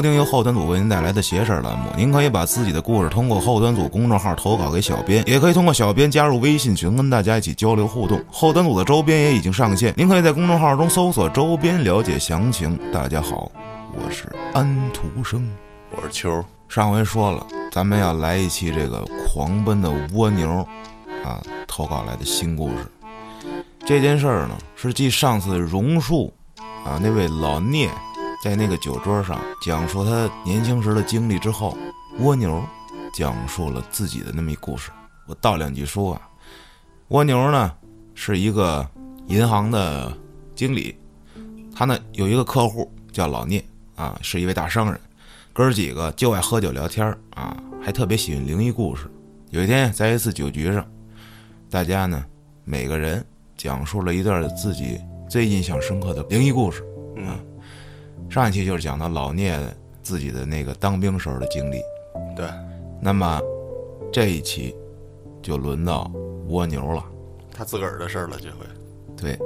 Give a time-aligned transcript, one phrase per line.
[0.00, 1.90] 收听由后端组为您带来的“邪事”栏目。
[1.94, 8.18] 您可以把自己的故事通过后端组公众号投稿给小编，也可以通过小编加入微信群，跟大家一起交流互动。
[8.32, 12.80] 后端组的周边也已经上线，您可以在公众号中搜索“周边”了解详情。
[12.90, 13.52] 大家好，
[13.92, 15.46] 我是安徒生。
[15.90, 20.66] 我是秋，上回说了，咱们要来一期这个狂奔的蜗牛
[21.22, 22.90] 啊投稿来的新故事。
[23.84, 26.32] 这件事儿呢，是继上次榕树
[26.86, 27.90] 啊那位老聂
[28.40, 31.76] 在那个酒桌上讲述他年轻时的经历之后，
[32.20, 32.64] 蜗牛
[33.12, 34.90] 讲述了自己的那么一故事。
[35.26, 36.22] 我道两句书啊，
[37.08, 37.70] 蜗牛呢
[38.14, 38.88] 是一个
[39.26, 40.10] 银行的
[40.54, 40.96] 经理，
[41.76, 43.62] 他呢有一个客户叫老聂
[43.94, 44.98] 啊，是一位大商人。
[45.52, 49.04] 哥儿几个就爱喝酒聊天儿啊，还特别喜欢灵异故事。
[49.50, 50.82] 有一天，在一次酒局上，
[51.68, 52.24] 大家呢
[52.64, 53.22] 每个人
[53.58, 56.82] 讲述了一段自己最印象深刻的灵异故事。
[57.16, 57.38] 嗯，
[58.30, 59.58] 上一期就是讲到老聂
[60.02, 61.82] 自己的那个当兵时候的经历，
[62.36, 62.46] 对，
[63.00, 63.40] 那么
[64.12, 64.72] 这一期
[65.42, 66.08] 就轮到
[66.46, 67.04] 蜗牛了。
[67.52, 68.64] 他自个儿的事儿了，这回，
[69.16, 69.36] 对，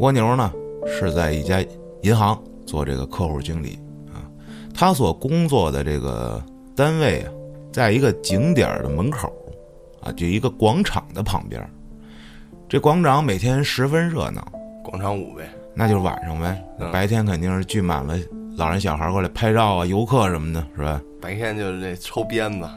[0.00, 0.52] 蜗牛呢
[0.86, 1.64] 是在一家
[2.02, 2.36] 银行
[2.66, 3.78] 做这个客户经理
[4.12, 4.26] 啊，
[4.74, 7.32] 他所工作的这个单位啊，
[7.72, 9.32] 在一个景点的门口
[10.02, 11.64] 啊，就一个广场的旁边。
[12.68, 14.46] 这广场每天十分热闹，
[14.82, 16.90] 广场舞呗，那就是晚上呗，嗯。
[16.92, 18.16] 白天肯定是聚满了
[18.56, 21.00] 老人小孩过来拍照啊，游客什么的，是吧？
[21.20, 22.68] 白天就是那抽鞭子，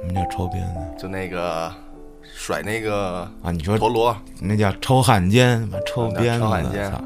[0.00, 1.02] 什么叫抽鞭子？
[1.02, 1.72] 就那个
[2.22, 3.50] 甩那个啊？
[3.50, 6.90] 你说陀螺，那叫抽汉奸，妈抽鞭子抽汉奸。
[6.90, 7.02] 操。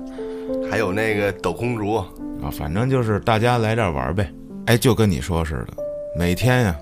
[0.70, 4.30] 还有那个抖空竹，啊，反正就是大家来这儿玩呗。
[4.66, 5.74] 哎，就跟你说似的，
[6.18, 6.76] 每天呀，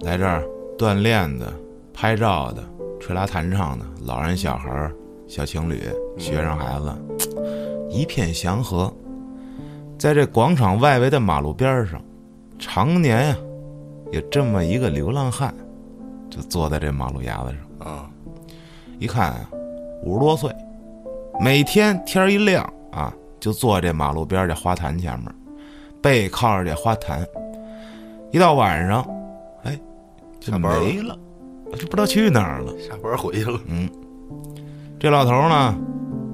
[0.00, 0.42] 来这儿
[0.78, 1.52] 锻炼的、
[1.92, 2.62] 拍照的、
[2.98, 4.92] 吹拉弹唱的，老人、小孩儿、
[5.26, 5.82] 小情侣、
[6.18, 6.92] 学生孩子，
[7.90, 8.92] 一片祥和。
[9.98, 12.00] 在这广场外围的马路边上，
[12.58, 13.36] 常年呀，
[14.12, 15.54] 有这么一个流浪汉，
[16.30, 17.88] 就坐在这马路牙子上。
[17.88, 18.10] 啊，
[18.98, 19.50] 一看啊，
[20.02, 20.50] 五十多岁，
[21.38, 25.34] 每天天一亮啊，就坐这马路边儿这花坛前面，
[26.00, 27.26] 背靠着这花坛。
[28.32, 29.06] 一到晚上，
[29.64, 29.78] 哎，
[30.38, 31.18] 就没了，
[31.72, 32.72] 就不知道去哪儿了。
[32.78, 33.88] 下班回去了，嗯
[34.98, 35.76] 这老头呢，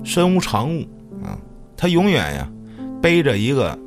[0.04, 0.86] 身无长物啊，
[1.76, 2.50] 他永远呀
[3.02, 3.78] 背着一个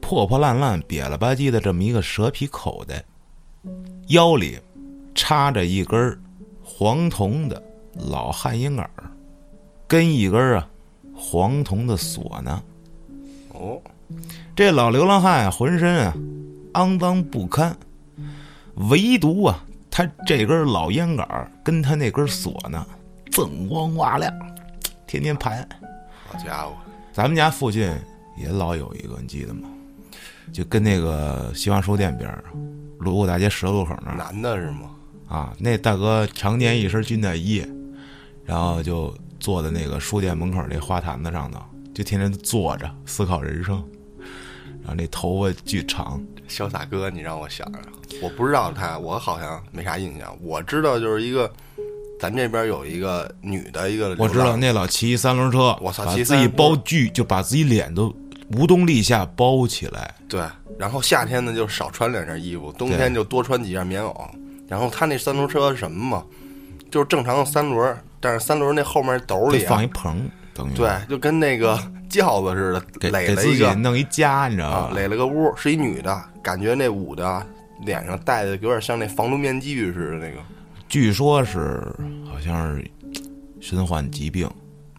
[0.00, 3.04] 破破烂烂、瘪了吧唧的这么一个蛇皮口袋，
[4.08, 4.58] 腰里
[5.14, 6.18] 插着一根
[6.62, 7.62] 黄铜的
[7.94, 9.10] 老旱烟杆儿，
[9.86, 10.68] 跟一根啊
[11.14, 12.62] 黄铜的锁呢。
[13.52, 13.80] 哦，
[14.56, 16.14] 这老流浪汉啊，浑身啊
[16.74, 17.76] 肮脏不堪，
[18.88, 22.86] 唯独啊他这根老烟杆儿跟他那根锁呢
[23.30, 24.32] 锃光瓦亮，
[25.06, 25.68] 天天盘。
[26.26, 26.72] 好家伙，
[27.12, 27.92] 咱们家附近
[28.36, 29.68] 也老有一个，你记得吗？
[30.52, 32.44] 就跟那个新华书店边儿，
[32.98, 34.90] 路过大街十字路口那儿男的是吗？
[35.28, 37.64] 啊，那大哥常年一身军大衣，
[38.44, 41.60] 然后就坐在那个书店门口那花坛子上头，
[41.94, 43.76] 就天天坐着思考人生，
[44.80, 47.82] 然后那头发巨长，潇洒哥，你让我想想，
[48.20, 50.36] 我不知道他，我好像没啥印象。
[50.42, 51.52] 我知道就是一个，
[52.20, 58.14] 咱这边有一个女的，一个我知道那老骑三轮车，我操把自己包巨，就把自己脸都
[58.52, 60.42] 无冬立夏包起来，对，
[60.78, 64.14] 然后夏天呢就少穿两件衣服，冬天就多穿几件棉袄。
[64.68, 66.24] 然后他那三轮车是什么嘛？
[66.90, 70.74] 就是正常的三轮，但是三轮那后面斗里、啊，放一棚，等于。
[70.74, 71.76] 对，就跟那个
[72.08, 77.46] 轿子似的，给垒给自己了一个弄一家，你知道吗，垒了个屋，是一女的，感觉那捂的
[77.84, 80.38] 脸上戴的有点像那防毒面具似的那个，
[80.90, 81.80] 据说是
[82.28, 82.90] 好像是
[83.60, 84.50] 身患疾病，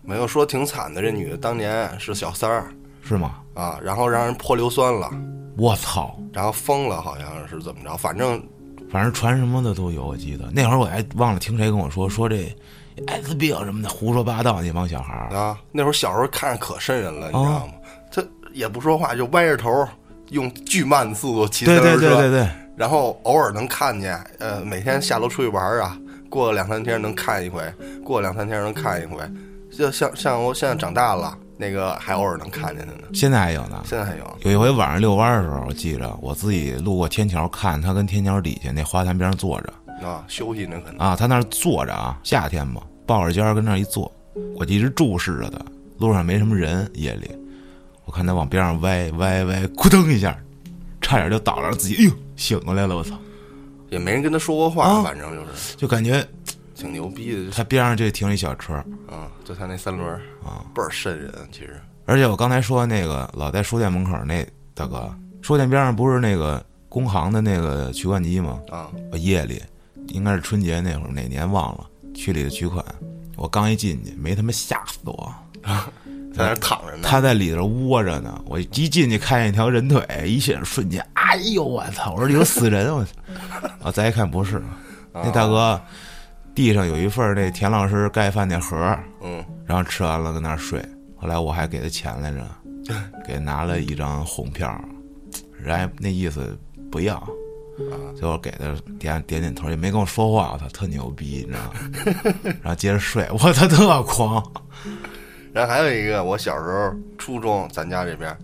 [0.01, 1.01] 没有说挺惨的。
[1.01, 2.71] 这女的当年是小三儿
[3.03, 3.39] 是吗？
[3.55, 5.11] 啊，然后让人泼硫酸了，
[5.57, 6.17] 我操！
[6.31, 8.41] 然后疯了，好像是怎么着，反正
[8.89, 12.55] 反正传什么的都有，我记得那会儿我还忘了听谁跟我说说这
[13.07, 17.73] 艾滋病什么的胡说八道那帮小孩儿，啊，那会儿小时候看着可瘆人了，你知哦道吗？
[18.09, 18.23] 他
[18.53, 19.85] 也不说话，就歪着头，
[20.29, 25.97] 用巨慢的速度骑对对自行车，对对对，然后偶尔能看见，呃，每天下楼出去玩啊，
[26.29, 27.61] 过个两三天能看一回，
[28.03, 29.17] 过个两三天能看一回，
[29.71, 33.83] 就像像我现在长大了，那个还偶尔能看见他呢，现在还有呢。
[33.85, 39.73] 现在还有，有一回晚上遛弯儿的时候，我记着我自己路过天桥，看他跟天桥底下那花坛边上坐着。
[40.07, 44.11] 啊，休息呢可能，啊，他那儿坐着啊，夏天嘛，抱着肩儿跟那儿一坐，
[44.55, 45.59] 我就一直注视着他。
[45.99, 47.29] 路上没什么人，夜里，
[48.05, 50.35] 我看他往边上歪歪歪，咕噔一下，
[51.01, 53.17] 差点就倒了，自己哎呦醒过来了，我操！
[53.89, 56.25] 也没人跟他说过话，啊反正就是就感觉
[56.75, 58.81] 挺牛逼的，他边上就停了一小车，
[59.11, 60.09] 嗯，就他那三轮
[60.45, 68.61] 啊，倍儿瘆人，其实，而且我刚才说那个老在书店门口那大哥，书店边上不是那个工行的那个取款机吗？
[68.71, 69.61] 啊，我夜里
[70.07, 72.83] 应该是春节那会儿，哪年忘了，去里的取款。
[73.35, 75.33] 我刚一进去，没他妈吓死我！
[76.33, 77.03] 在那躺着呢。
[77.03, 78.41] 他在里头窝着呢。
[78.45, 82.13] 我一进去看见一条人腿，一下瞬间，哎呦我操！
[82.13, 82.93] 我说有死人！
[82.93, 83.11] 我操！
[83.83, 84.61] 啊，再一看不是，
[85.13, 85.79] 那大哥
[86.53, 90.83] 地上有一份那田老师盖饭那盒儿，嗯，然后吃完了在那儿睡。
[91.17, 92.45] 后来我还给他钱来着，
[93.27, 94.79] 给拿了一张红票，
[95.57, 96.57] 人家那意思
[96.91, 97.21] 不要。
[98.15, 102.53] 最后给他点点点头，也没跟我说话，我操，特牛逼，你知道吗？
[102.61, 104.43] 然后接着睡，我操，特狂。
[105.53, 108.35] 然后还有一个，我小时候初中，咱家这边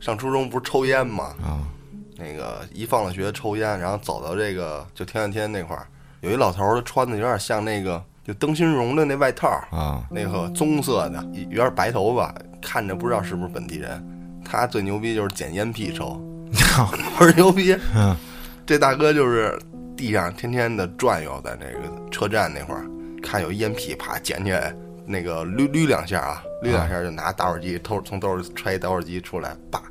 [0.00, 1.34] 上初中不是抽烟嘛？
[1.42, 1.60] 啊，
[2.16, 5.86] 那个一放了学抽烟，然后走到这个就天安天那块儿，
[6.20, 14.02] 有一老头儿，他穿的有点像那个就灯芯绒的那外套，啊，那个棕色的，有点白头发，看着不知道是不是本地人。
[14.44, 16.20] 他最牛逼就是捡烟屁抽，
[17.20, 17.76] 我说牛逼。
[17.94, 18.16] 嗯
[18.66, 19.58] 这大哥就是
[19.96, 22.86] 地上天天的转悠，在那个车站那块儿，
[23.20, 24.72] 看有烟屁，啪捡起来，
[25.10, 29.82] 那个捋捋两下啊，捋两下就拿打火机偷从兜里揣一打火机出来，叭。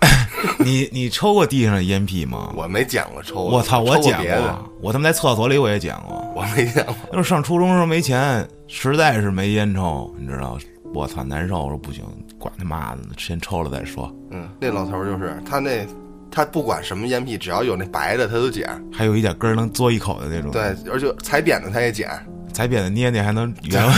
[0.58, 2.52] 你你抽过地上的烟屁吗？
[2.56, 6.16] 我没捡过抽，我操，我捡，过，我他妈在厕所里我也捡过。
[6.34, 6.94] 我没捡过。
[7.06, 10.58] 那时候上初中时候没钱，实在是没烟抽，你知道？
[10.94, 11.64] 我操，难受！
[11.64, 12.04] 我说不行，
[12.38, 14.12] 管他妈的，先抽了再说。
[14.30, 15.86] 嗯，那老头儿就是他那，
[16.30, 18.68] 他不管什么烟屁，只要有那白的他都捡。
[18.92, 22.08] 还有一点根儿能嘬一口的那种，，对，而且踩扁的他也捡。
[22.58, 23.92] 踩扁的捏捏还能原味。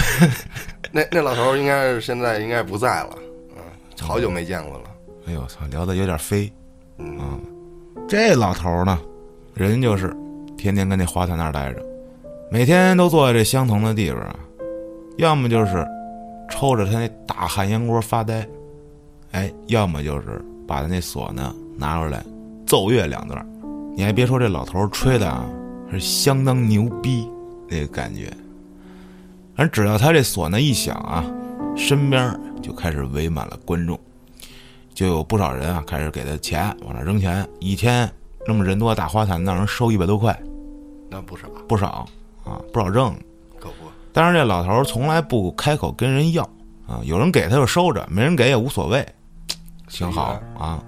[0.92, 3.16] 那那老头儿应该是现在应该不在了，
[3.56, 3.62] 嗯，
[3.98, 4.84] 好久没见过了。
[5.26, 6.52] 哎呦我操，聊的有点飞。
[6.98, 7.40] 嗯，
[8.06, 9.00] 这老头儿呢，
[9.54, 10.14] 人就是
[10.58, 11.82] 天天跟那花坛那儿待着，
[12.50, 14.36] 每天都坐在这相同的地方啊，
[15.16, 15.82] 要么就是
[16.50, 18.46] 抽着他那大旱烟锅发呆，
[19.30, 22.22] 哎，要么就是把他那唢呐拿出来
[22.66, 23.46] 奏乐两段儿。
[23.96, 25.48] 你还别说，这老头儿吹的啊，
[25.90, 27.26] 是相当牛逼
[27.66, 28.30] 那个感觉。
[29.60, 31.22] 反正只要他这唢呐一响啊，
[31.76, 34.00] 身边就开始围满了观众。
[34.94, 37.46] 就有不少人啊开始给他钱，往那扔钱。
[37.58, 38.10] 一天
[38.46, 40.34] 那么人多大花坛，那人收一百多块，
[41.10, 42.08] 那不少，不少
[42.42, 43.14] 啊，不少挣。
[43.58, 43.84] 可不。
[44.14, 46.42] 但是这老头儿从来不开口跟人要
[46.86, 49.06] 啊，有人给他就收着，没人给也无所谓，
[49.88, 50.82] 挺好啊。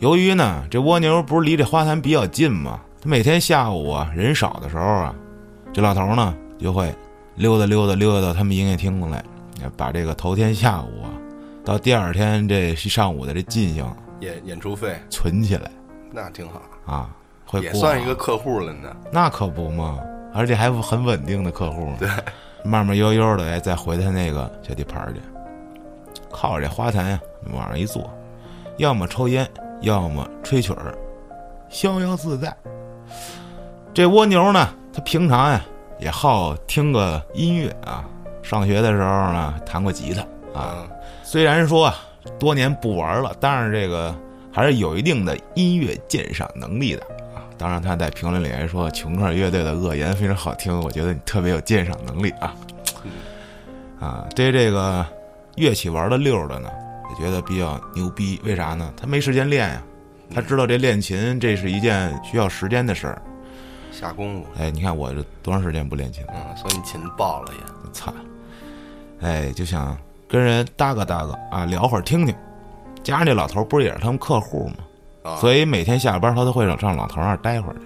[0.00, 5.14] 由于呢，这蜗牛不是离这花坛比较近嘛，他每天下午啊人少的时候啊，
[5.72, 6.94] 这老头儿呢就会
[7.38, 9.24] 溜达溜达溜达到他们营业厅来，
[9.76, 11.08] 把这个头天下午啊
[11.64, 15.70] 到第二天这上午的这进项演演出费存起来。
[16.10, 17.10] 那挺好，啊，
[17.46, 18.88] 会也算一个客户了呢。
[19.12, 20.00] 那可不嘛，
[20.34, 21.92] 而且还很稳定的客户。
[21.96, 22.08] 对，
[22.64, 25.20] 慢慢悠悠的哎，再回他那个小地盘儿去，
[26.32, 27.20] 靠着这花坛呀，
[27.52, 28.10] 往上一坐，
[28.78, 29.48] 要么抽烟，
[29.82, 30.92] 要么吹曲儿，
[31.68, 32.52] 逍遥自在。
[33.94, 35.64] 这蜗牛呢，它平常呀
[35.98, 38.04] 也好听个音乐啊，
[38.42, 40.22] 上学的时候呢弹过吉他
[40.58, 40.76] 啊。
[40.78, 40.88] 嗯，
[41.22, 41.96] 虽然说啊
[42.38, 44.14] 多年不玩了，但是这个
[44.52, 47.02] 还是有一定的音乐鉴赏能力的
[47.34, 47.42] 啊。
[47.56, 52.54] 当然，他在评论里还说琼克乐队的恶言非常好听，我觉得你特别有鉴赏能力啊。
[53.98, 55.04] 啊，对这个
[55.56, 56.70] 乐器玩的溜的呢，
[57.10, 58.40] 也觉得比较牛逼。
[58.44, 58.92] 为啥呢？
[58.96, 59.82] 他没时间练呀，
[60.32, 63.20] 他知道这练琴这是一件需要时间的事儿。
[63.98, 66.32] 下功夫，哎，你看我这多长时间不练琴了？
[66.36, 67.92] 嗯，所以你琴爆了也。
[67.92, 68.12] 操！
[69.20, 69.96] 哎，就想
[70.28, 72.32] 跟人搭个搭个啊，聊会儿听听。
[73.02, 74.74] 加上这老头儿不是也是他们客户吗？
[75.24, 77.80] 啊，所以每天下班他都会上老头那儿待会儿去，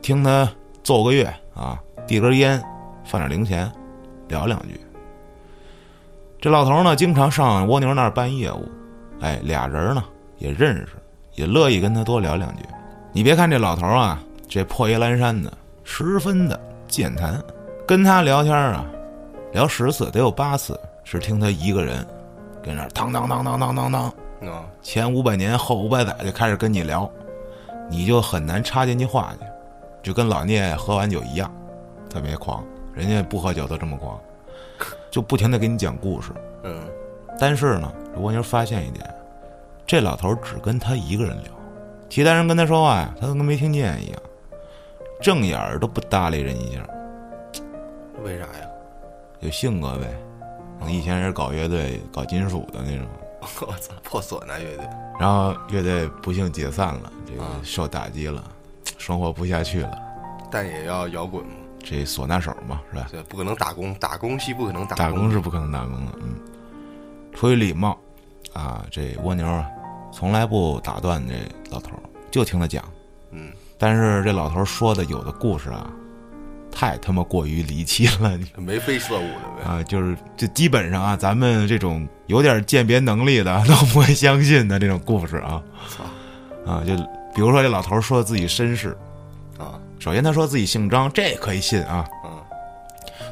[0.00, 0.48] 听他
[0.82, 2.62] 奏个乐啊，递根烟，
[3.04, 3.70] 放点零钱，
[4.28, 4.80] 聊两句。
[6.40, 8.66] 这老头儿呢，经常上蜗牛那儿办业务，
[9.20, 10.02] 哎，俩人呢
[10.38, 10.92] 也认识，
[11.34, 12.62] 也乐意跟他多聊两句。
[13.12, 15.52] 你别看这老头儿啊，这破衣烂衫的，
[15.84, 17.38] 十分的健谈，
[17.86, 18.86] 跟他聊天啊，
[19.52, 22.04] 聊十次得有八次是听他一个人
[22.62, 24.14] 跟那儿当当当当当当当。
[24.40, 27.10] 嗯，前五百年后五百载就开始跟你聊，
[27.90, 29.44] 你就很难插进去话去，
[30.02, 31.52] 就跟老聂喝完酒一样，
[32.08, 32.64] 特别狂。
[32.94, 34.18] 人家不喝酒都这么狂，
[35.10, 36.32] 就不停的给你讲故事。
[36.64, 36.82] 嗯，
[37.38, 39.04] 但是呢，蜗牛发现一点，
[39.86, 41.52] 这老头只跟他一个人聊，
[42.08, 44.20] 其他人跟他说话呀，他都跟没听见一样，
[45.20, 46.86] 正眼儿都不搭理人一下，
[48.22, 48.68] 为啥呀？
[49.40, 50.08] 有性格呗。
[50.88, 53.06] 以前是搞乐队、搞金属的那种，
[53.66, 58.42] 我操，破唢呐乐队，然后乐队不幸解散了，这个啊受打击了，
[58.96, 59.98] 生活不下去了。
[60.50, 63.08] 但也要摇滚嘛，这唢呐手嘛，是吧？
[63.10, 66.36] 对不可能打工，打工戏不可能打打工是不可能打工的，嗯。
[67.34, 67.98] 出于礼貌，
[68.52, 69.68] 啊，这蜗牛啊
[70.12, 71.34] 从来不打断这
[71.70, 72.84] 老头儿，就听他讲。
[73.30, 75.88] 嗯，但是这老头儿说的有的故事啊，
[76.70, 79.70] 太他妈过于离奇了眉飞色舞的呗。
[79.70, 79.82] 啊！
[79.86, 86.04] 就是这基本上啊，咱们这种有点鉴别能力的都不会相信的这种故事啊操
[86.70, 86.82] 啊！
[86.84, 86.94] 就
[87.34, 88.96] 比如说这老头儿说自己身世，
[89.58, 92.04] 啊，首先他说自己姓张，这可以信啊。
[92.24, 92.30] 嗯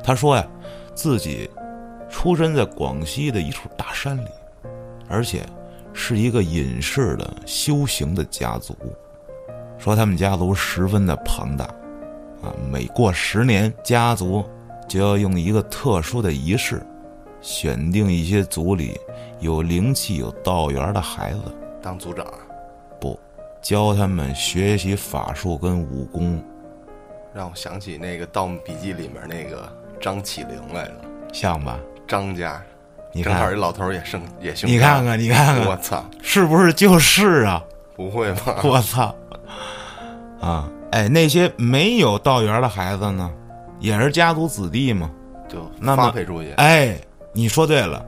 [0.05, 0.47] 他说呀，
[0.95, 1.51] 自己
[2.09, 4.29] 出身在广西的一处大山里，
[5.09, 5.45] 而且
[5.93, 8.77] 是一个隐士的修行的家族。
[9.79, 11.65] 说他们家族十分的庞大，
[12.43, 14.45] 啊，每过十年，家族
[14.89, 16.85] 就要用一个特殊的仪式，
[17.41, 18.99] 选定一些族里
[19.41, 21.41] 有灵气、有道缘的孩子，
[21.83, 22.27] 当族长，
[23.01, 23.19] 不
[23.61, 26.43] 教他们学习法术跟武功，
[27.35, 30.95] 让我想起那个《盗墓笔记》里面那个张起灵来了。
[31.33, 31.79] 像吧？
[32.09, 32.63] 张家，
[33.13, 34.69] 你看正好这，老头也生也姓。
[34.69, 37.63] 你看，看，你看看，我操，是不是就是啊？
[37.97, 38.61] 不会吧？
[38.63, 39.15] 我操！
[40.41, 43.31] 啊，哎，那些没有道缘的孩子呢，
[43.81, 45.11] 也是家族子弟嘛。
[45.49, 46.99] 就那么发配出去，哎，
[47.33, 48.05] 你说对了，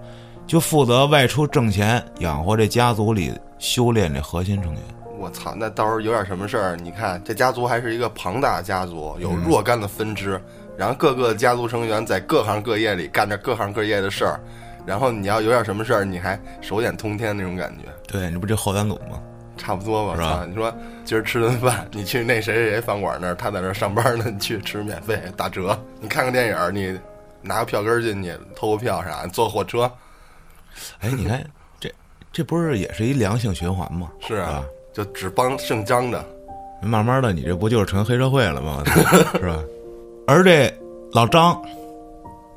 [0.47, 4.83] 就负责外出挣钱，养活这家族里修炼这核心成员。
[5.19, 10.41] 我操，那到时候有点什么事儿，你看这家族还是一个庞大的家族，有嗯若干的分支，
[10.77, 14.41] 然后各个家族成员在各行各业里干着各行各业的事儿，
[14.85, 19.21] 然后你要有点什么事儿，你还手眼通天那种感觉，对，你不就后三组吗？
[19.59, 20.15] 差不多吧？
[20.15, 20.73] 是吧，你说
[21.05, 26.99] 今儿吃顿饭，你去那谁谁谁饭馆那儿，他在那儿上班呢，你去吃免费打折，你看个电影，你
[27.43, 29.91] 拿个票根进去，偷个票啥，坐火车，
[31.01, 31.45] 哎，你看
[31.81, 31.93] 这
[32.33, 34.09] 这不是也是一良性循环吗？
[34.27, 34.65] 是啊吧？
[34.93, 36.25] 就只帮姓张的，
[36.81, 38.83] 慢慢的，你这不就是成黑社会了吗？
[39.35, 39.63] 是吧？
[40.27, 40.73] 而这
[41.13, 41.61] 老张，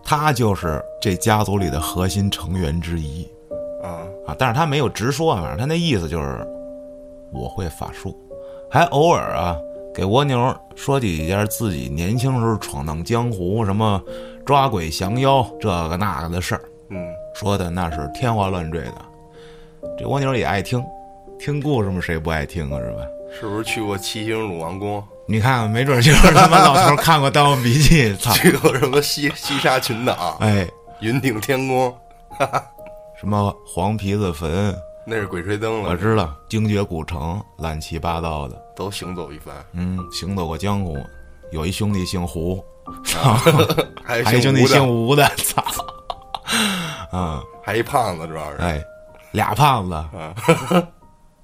[0.03, 3.27] 他就是这家族里的核心成员之一。
[3.81, 6.45] 啊，啊，但是他没有直说，反正他那意思就是
[7.33, 8.17] 我会法术，
[8.69, 9.57] 还偶尔啊
[9.93, 14.01] 给蜗牛说几件自己年轻时候闯荡江湖，什么
[14.45, 18.95] 抓鬼降妖这个那个的事儿，嗯，说的那是天花乱坠的。
[19.97, 20.83] 这蜗牛也爱听，
[21.39, 23.01] 听故事嘛，谁不爱听啊，是吧？
[23.39, 25.03] 是不是去过七星鲁王宫？
[25.27, 28.33] 你看，没准就是他妈老头儿看过《盗墓笔记》， 操！
[28.33, 30.67] 去过什么西西沙群岛、哎，
[30.99, 31.93] 云顶天宫，
[33.17, 38.61] 什么黄皮子坟，那是鬼吹灯了，我知道，精绝古城，乱七八糟的。
[38.75, 39.55] 都行走一番。
[39.73, 40.97] 嗯，行走过江湖，
[41.51, 42.63] 有一兄弟姓胡，
[44.03, 45.63] 还还有一兄弟姓吴的，操！
[47.17, 48.57] 啊，还一胖子，主要是。
[48.57, 48.81] 哎，
[49.31, 50.03] 俩胖子。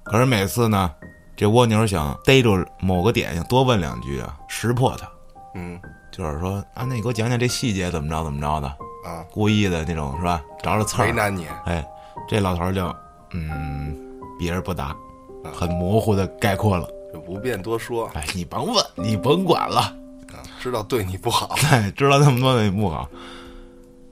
[0.04, 0.90] 可是每次呢，
[1.36, 5.06] 这蜗牛想逮住某个点，想多问两句啊，识破他，
[5.54, 5.78] 嗯
[6.10, 8.68] 就是说啊，那你给我讲讲这细节怎么着怎么着的，
[9.04, 10.40] 啊，故意的那种是吧？
[10.62, 11.06] 找找刺儿。
[11.06, 11.46] 为难你。
[11.66, 11.86] 哎，
[12.28, 12.94] 这老头儿就
[13.32, 13.96] 嗯，
[14.38, 14.96] 避而不答，
[15.52, 16.88] 很模糊的概括了。
[17.12, 19.80] 就不便多说哎，你甭问，你甭管了。
[20.32, 21.56] 啊，知道对你不好。
[21.70, 23.08] 哎，知道那么多对你不好。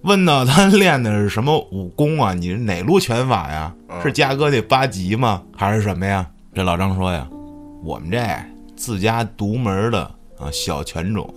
[0.03, 2.33] 问到他练的是什么武功啊？
[2.33, 3.75] 你是哪路拳法呀？
[3.89, 5.43] 嗯是嘉哥那八极吗？
[5.57, 6.27] 还是什么呀？
[6.55, 7.29] 这老张说呀，
[7.83, 8.27] 我们这
[8.77, 10.03] 自家独门的
[10.39, 11.29] 啊小拳种，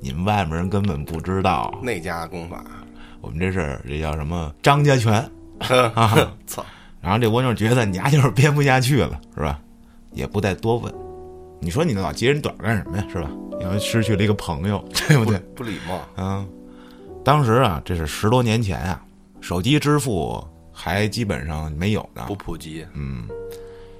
[0.00, 1.76] 你们外面人根本不知道。
[1.82, 2.62] 那家功法，
[3.20, 5.14] 我们这是这叫什么张家拳
[5.94, 6.30] 啊？
[7.02, 9.60] 操，然后这蜗牛觉得你丫就是编不下去了，是吧？
[10.12, 10.92] 也不再多问。
[11.60, 13.04] 你说你老揭人短干什么呀？
[13.10, 13.30] 是吧？
[13.60, 15.38] 因为失去了一个朋友，对不对？
[15.54, 16.00] 不礼貌。
[16.16, 16.48] 嗯，
[17.24, 19.02] 当时啊，这是十多年前啊，
[19.40, 22.86] 手机支付还基本上没有呢不，普及。
[22.94, 23.28] 嗯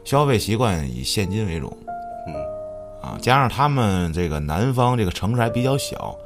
[0.04, 1.76] 消费习惯以现金为主
[2.26, 2.34] 嗯
[3.02, 6.16] 啊，加上他们这个南方这个城市还比较小，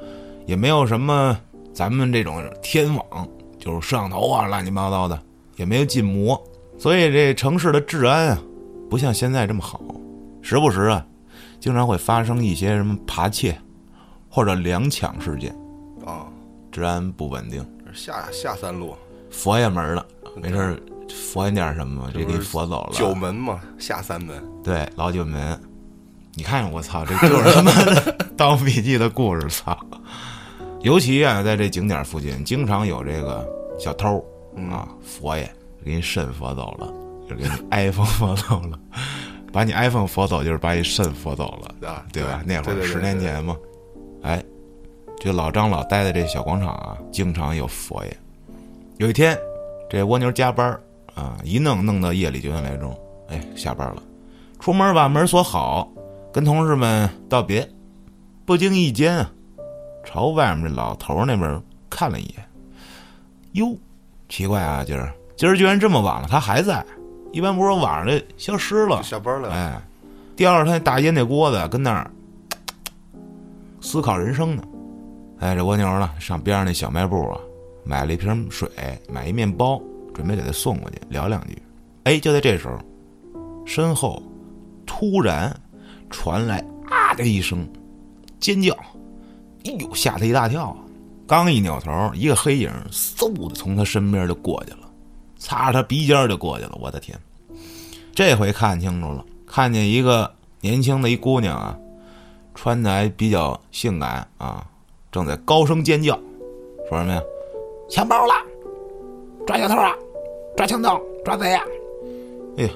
[0.47, 1.37] 也没有什么
[1.73, 5.19] 咱们这种天网，就是摄像头啊，乱七八糟的，
[5.57, 6.41] 也没有禁摩，
[6.83, 8.39] 所以这城市的治安啊，
[8.91, 9.81] 不像现在这么好，
[10.43, 11.07] 时不时啊，
[11.61, 13.57] 经常会发生一些什么扒窃
[14.29, 15.55] 或者两抢事件，
[16.05, 16.27] 啊，
[16.73, 17.65] 治安不稳定。
[17.93, 18.97] 下下三路
[19.31, 20.05] 佛爷门了，
[20.43, 20.77] 没事儿
[21.09, 22.95] 佛爷点什么，这给佛走了。
[22.95, 24.43] 九门嘛，下三门。
[24.65, 25.57] 对老九门，
[26.35, 27.95] 你看我操，这就是他妈的
[28.37, 29.79] 《盗墓笔记》的故事，操！
[30.81, 33.49] 尤其啊，在这景点附近，经常有这个
[33.79, 34.19] 小偷
[34.69, 35.49] 啊，佛爷
[35.85, 36.93] 给你肾佛走了，
[37.29, 38.79] 就给你 iPhone 佛走了，
[39.53, 41.89] 把你 iPhone 佛走，就是把你肾佛走了。
[41.89, 42.43] 啊，对吧？
[42.47, 43.57] 那会儿十年前嘛，
[44.23, 44.43] 哎，
[45.19, 48.17] 这老张老待的这小广场啊，经常有佛爷。
[48.99, 49.37] 有一天，
[49.91, 50.81] 这蜗牛加班儿
[51.15, 52.97] 啊，一弄弄到夜里九点来钟，
[53.29, 54.03] 哎，下班了，
[54.61, 55.91] 出门把门锁好，
[56.33, 57.69] 跟同事们道别，
[58.45, 59.31] 不经意间啊，
[60.05, 62.49] 朝外面这老头儿那边看了一眼，
[63.53, 63.77] 哟，
[64.29, 65.13] 奇怪啊，今儿
[65.43, 66.87] 今儿居然这么晚了，他还在
[67.33, 69.77] 一般不是晚上就消失了，下班了，哎，
[70.37, 72.09] 第二他那大烟那锅子跟那儿
[73.81, 74.63] 思考人生呢。
[75.41, 77.41] 哎，这蜗牛呢，上边上那小卖部啊，
[77.83, 78.71] 买了一瓶水，
[79.13, 79.83] 买一面包，
[80.15, 81.61] 准备给他送过去聊两句。
[82.05, 82.79] 哎，就在这时候，
[83.67, 84.23] 身后
[84.87, 85.53] 突然
[86.09, 87.69] 传来啊的一声
[88.39, 88.73] 尖叫，
[89.65, 90.77] 哎呦，吓他一大跳啊！
[91.27, 94.89] 刚一扭头，一个黑影嗖的从他身边就过去了，
[95.43, 96.79] 擦着他鼻尖儿就过去了。
[96.81, 97.19] 我的天！
[98.15, 101.77] 这回看清楚了，看见一个年轻的一姑娘啊，
[102.55, 104.65] 穿的还比较性感啊，
[105.11, 106.15] 正在高声尖叫，
[106.89, 107.21] 说什么呀？
[107.91, 108.35] 抢包了，
[109.47, 109.93] 抓小偷啊，
[110.57, 111.63] 抓强盗，抓贼呀！
[112.59, 112.71] 哎呀，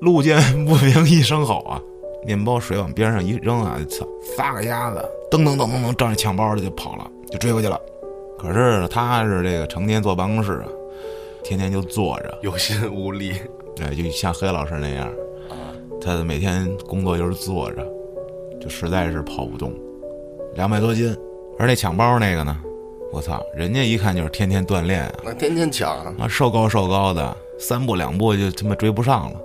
[0.00, 1.80] 路见不平一声吼啊，
[2.26, 4.06] 面包水往边上一扔啊，操，
[4.36, 7.80] 撒个丫子，噔噔噔噔噔，仗着抢包的就跑了，就追过去了。
[8.38, 10.68] 可是他是这个成天坐办公室啊，
[11.44, 13.34] 天天就坐着，有心无力，
[13.76, 15.12] 对，就像黑老师那样，
[16.00, 17.86] 他每天工作就是坐着，
[18.60, 19.72] 就实在是跑不动，
[20.54, 21.16] 两百多斤。
[21.58, 22.56] 而那抢包那个呢，
[23.12, 29.40] 我操，人家一看就是天天锻炼啊，那天天抢，啊，瘦高瘦高的，三步两步就他妈追不上了。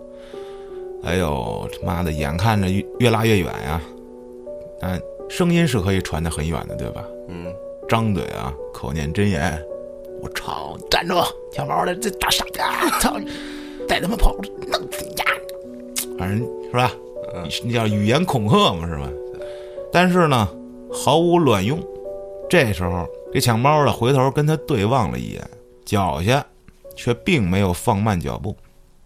[1.04, 3.82] 哎呦，他妈的，眼看着越越拉越远呀！
[4.82, 7.06] 但声音是可以传得很远的，对吧？
[7.28, 7.46] 嗯，
[7.88, 9.62] 张嘴啊，口念真言
[10.22, 11.16] ：“我操，站住！
[11.52, 12.60] 抢包的这大傻逼！
[13.00, 13.18] 操，
[13.88, 14.36] 带他们跑，
[14.68, 15.24] 弄死你家！”
[16.18, 16.92] 反正是吧？
[17.64, 19.10] 你叫语言恐吓嘛，是吧？
[19.92, 20.48] 但是呢，
[20.92, 21.80] 毫无卵用。
[22.50, 25.50] 这时候，这抢包的回头跟他对望了一眼，
[25.86, 26.46] 脚下
[26.96, 28.56] 却并没有放慢脚步，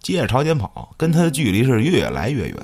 [0.02, 2.58] 接着朝前跑，跟他的距离是越来越远。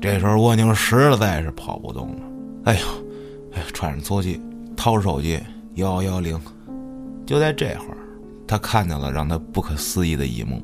[0.00, 2.22] 这时候，蜗牛实在是跑不动了。
[2.64, 2.80] 哎呦，
[3.52, 4.40] 哎呦，喘着粗气，
[4.76, 5.38] 掏出手机
[5.74, 6.40] 幺幺零。
[7.26, 7.98] 就在这会儿，
[8.46, 10.62] 他看到了让他不可思议的一幕。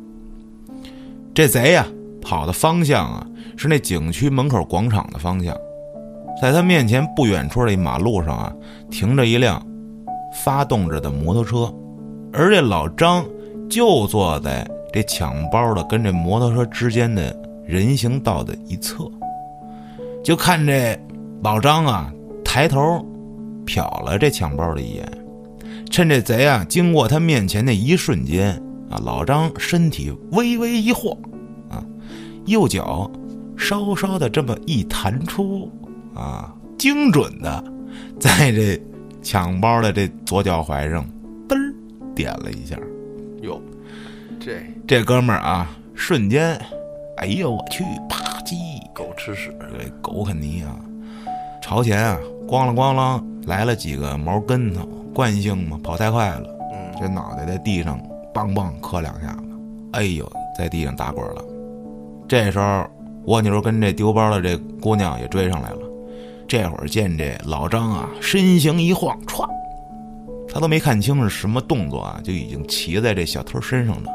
[1.35, 1.85] 这贼呀、
[2.21, 5.55] 跑的方向啊，是那景区门口广场的方向。
[6.41, 8.53] 在他面前不远处的马路上啊，
[8.91, 9.61] 停着一辆
[10.45, 11.73] 发动着的摩托车，
[12.33, 13.25] 而这老张
[13.69, 19.05] 就坐在这抢包的跟这摩托车之间的人行道的一侧。
[20.23, 20.99] 就看这
[21.43, 22.13] 老张啊，
[22.45, 23.05] 抬头
[23.67, 25.05] 瞟了这抢包的一眼，
[25.93, 28.53] 趁这贼啊经过他面前那一瞬间
[28.89, 31.15] 啊，老张身体微微一晃，
[31.69, 31.85] 啊，
[32.47, 33.11] 右脚
[33.59, 35.71] 稍稍的这么一弹出，
[36.15, 37.63] 啊，精准的
[38.19, 38.81] 在这
[39.21, 41.05] 抢包的这左脚踝上
[41.47, 41.75] 嘚儿
[42.15, 42.75] 点了一下。
[43.43, 43.61] 哟，
[44.41, 46.59] 这这哥们儿啊，瞬间，
[47.19, 48.55] 哎呦我去，啪叽，
[48.95, 50.75] 狗吃屎，对，狗啃泥啊！
[51.61, 58.01] 朝前啊，咣啷咣啷来了几个毛跟头，惯性嘛，跑太快了，嗯，这脑袋在地上
[58.35, 59.45] 梆梆磕两下子，
[59.93, 61.45] 哎呦，在地上打滚了。
[62.29, 62.87] 这时候，
[63.27, 65.79] 蜗牛跟这丢包的这姑娘也追上来了。
[66.49, 69.47] 这会儿见这老张啊，身形一晃，歘，
[70.49, 74.11] 他都没看清是什么动作啊，就已经骑在这小偷身上了，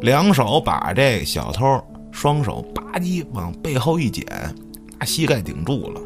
[0.00, 4.52] 两手把这小偷双手吧唧往背后一剪，拿
[5.04, 6.00] 膝盖顶住了，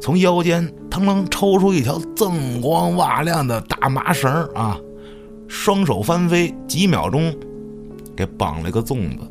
[0.00, 4.78] 从腰间腾腾抽出一条锃光瓦亮的大麻绳啊，
[5.48, 7.34] 双手翻飞，几秒钟
[8.16, 9.24] 给绑了个粽子，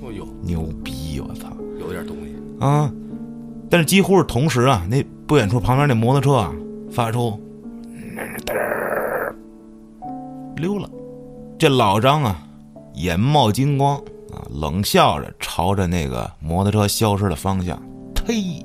[0.00, 1.20] 哦呦，牛逼！
[1.20, 1.48] 我操
[1.80, 2.90] 有点东西，啊！
[3.70, 6.52] 但是几乎是同时啊，那不远处旁边那摩托车啊
[6.90, 7.38] 发出
[8.46, 9.34] 嘚儿
[10.56, 10.88] 溜了。
[11.58, 12.42] 这老张啊，
[12.94, 13.96] 眼冒金光
[14.32, 17.78] 啊，冷笑着朝着那个摩托车消失的方向，
[18.28, 18.62] 嘿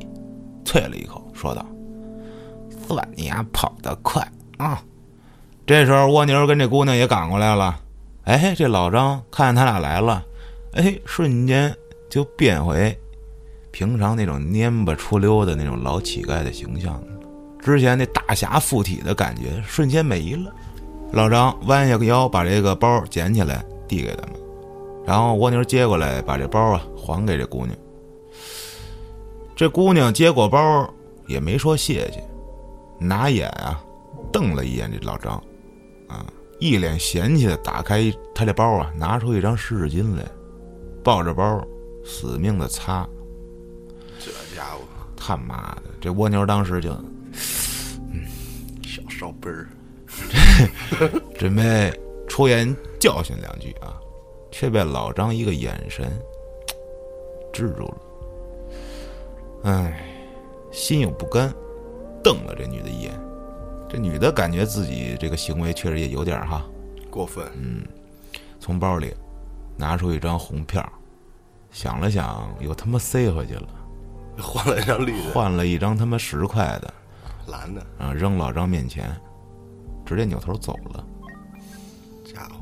[0.66, 1.66] 啐了一口，说道
[2.86, 4.22] ：“算你丫跑得快
[4.58, 4.84] 啊！”
[5.66, 7.80] 这时候蜗牛跟这姑娘也赶过来了。
[8.26, 10.22] 哎，这老张看见他俩来了，
[10.74, 11.74] 哎，瞬间
[12.10, 12.94] 就变回
[13.72, 17.08] 平常那种蔫巴出溜的那种老乞丐的形象了，
[17.62, 20.54] 之前那大侠附体的感觉瞬间没了。
[21.14, 24.34] 老张弯下个腰，把这个包捡起来递给他们，
[25.06, 27.78] 然后蜗牛接过来，把这包啊还给这姑娘。
[29.56, 30.92] 这姑娘接过包
[31.28, 32.24] 也没说谢谢，
[33.00, 33.82] 拿眼啊
[34.32, 35.36] 瞪了一眼这老张，
[36.08, 36.26] 啊，
[36.60, 40.26] 一脸嫌弃的打开他这包啊，拿出一张湿纸巾来，
[41.04, 41.66] 抱着包
[42.04, 43.08] 死命的擦。
[44.20, 44.82] 这家伙
[45.16, 46.90] 他妈的，这蜗牛当时就
[48.82, 49.68] 小烧杯儿，
[51.38, 51.94] 准备
[52.28, 54.00] 出言教训两句啊，
[54.52, 56.12] 却被老张一个眼神
[57.54, 57.98] 制住了。
[59.64, 60.04] 唉，
[60.72, 61.54] 心有不甘，
[62.22, 63.14] 瞪了这女的一眼。
[63.90, 66.66] 这女的感觉自己这个行为确实也有点哈，
[67.10, 67.82] 过分，嗯
[68.60, 69.14] 从包里
[69.78, 70.84] 拿出一张红票，
[71.72, 73.70] 想了想，又他妈塞回去了，
[74.38, 76.94] 换了一张绿的，换了一张他妈十块的，
[77.48, 79.16] 蓝的，啊，扔老张面前，
[80.06, 81.06] 直接扭头走了。
[82.26, 82.56] 家伙，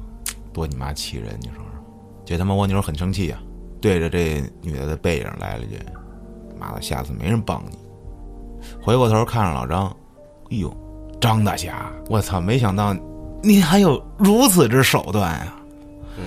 [0.52, 1.36] 多你妈气人！
[1.40, 1.66] 你说说，
[2.26, 3.42] 这他妈蜗牛很生气呀、
[3.80, 5.80] 对着这女的的背影来了句
[6.62, 7.78] ：“妈的，下次没人帮你。”
[8.80, 9.88] 回过头看着老张，
[10.52, 10.72] 哎呦，
[11.20, 12.96] 张大侠，我操，没想到
[13.42, 15.56] 您还有如此之手段呀、
[16.18, 16.24] 嗯，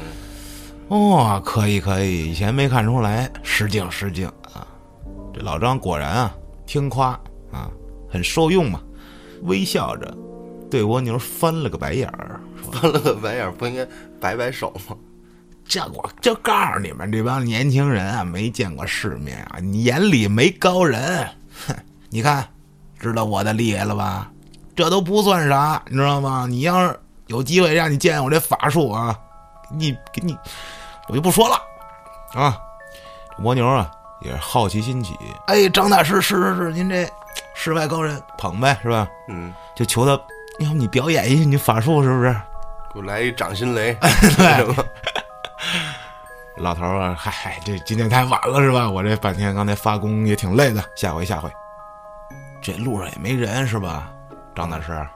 [0.88, 4.66] 哦，可以可以，以前没看出来，失敬失敬啊！
[5.32, 6.34] 这老张果然啊，
[6.66, 7.10] 听夸
[7.52, 7.70] 啊，
[8.10, 8.80] 很受用嘛，
[9.42, 10.12] 微笑着
[10.68, 12.40] 对蜗牛翻了个白眼儿，
[12.72, 13.86] 翻了个白眼儿，不应该
[14.20, 14.96] 摆摆手吗？
[15.66, 21.28] 这我就告诉你们这帮年轻人啊，没见过世面啊，你眼里没高人。
[21.66, 21.74] 哼，
[22.10, 22.46] 你看，
[22.98, 24.30] 知道我的厉害了吧？
[24.76, 26.46] 这都不算啥，你知道吗？
[26.48, 29.18] 你要是有机会让你见我这法术啊，
[29.70, 30.36] 你给你，
[31.08, 31.56] 我就不说了
[32.34, 32.56] 啊。
[33.36, 37.08] 这蜗牛啊，也是好奇心起，哎，张大师，是是是，您这
[37.54, 39.08] 世外高人，捧呗，是吧？
[39.28, 40.10] 嗯，就求他，
[40.60, 42.32] 要不你表演一下你法术，是不是？
[42.92, 44.84] 给我来一掌心雷，对 什么？
[46.56, 48.88] 老头儿啊，嗨嗨，这今天太晚了是吧？
[48.88, 51.50] 我这半天刚才发功也挺累的，下回下回。
[52.62, 54.12] 这路上也没人是吧？
[54.54, 55.06] 张大师，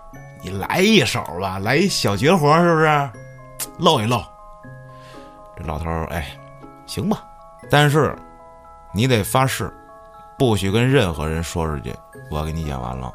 [0.43, 3.11] 你来一手吧，来一小绝活是不是？
[3.79, 4.21] 露一露。
[5.57, 6.27] 这老头儿，哎，
[6.87, 7.23] 行吧，
[7.71, 8.17] 但是
[8.93, 9.73] 你得发誓，
[10.37, 11.95] 不许跟任何人说出去。
[12.31, 13.13] 我给你演完了，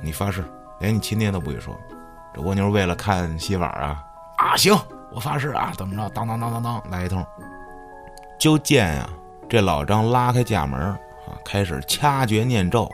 [0.00, 0.44] 你发誓，
[0.78, 1.76] 连你亲爹都不许说。
[2.32, 4.02] 这蜗牛为了看戏法啊
[4.38, 4.72] 啊，行，
[5.10, 6.08] 我发誓啊，怎么着？
[6.10, 7.26] 当当当当当，来一通。
[8.38, 9.08] 就见呀、
[9.48, 10.98] 这老张拉开架门啊，
[11.44, 12.90] 开始掐诀念咒，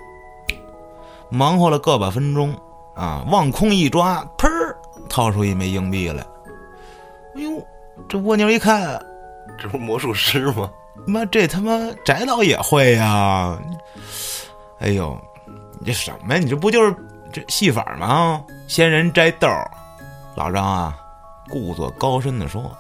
[1.28, 2.54] 忙活了个把分钟
[2.94, 4.48] 啊，往空一抓，砰，
[5.08, 6.22] 掏出一枚硬币来。
[7.34, 7.66] 哎呦，
[8.08, 9.00] 这蜗牛一看，
[9.58, 10.70] 这不魔术师吗？
[11.06, 11.72] 妈，这他妈
[12.04, 13.58] 翟老也会呀、
[14.78, 15.18] 哎呦，
[15.80, 16.40] 你这什么呀？
[16.40, 16.94] 你这不就是
[17.32, 18.44] 这戏法吗？
[18.68, 19.48] 仙人摘豆，
[20.36, 20.96] 老张啊，
[21.48, 22.70] 故作高深的说：“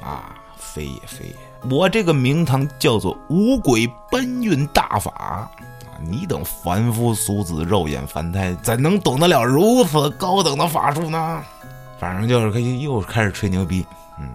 [0.00, 1.36] 啊，非也非也，
[1.70, 5.50] 我这个名堂叫做五鬼搬运大法啊！
[6.00, 11.42] 你等凡夫俗子，肉眼凡胎，怎能懂得了如此高等的法术呢？
[11.98, 13.84] 反正就是可以又开始吹牛逼。
[14.18, 14.28] 嗯，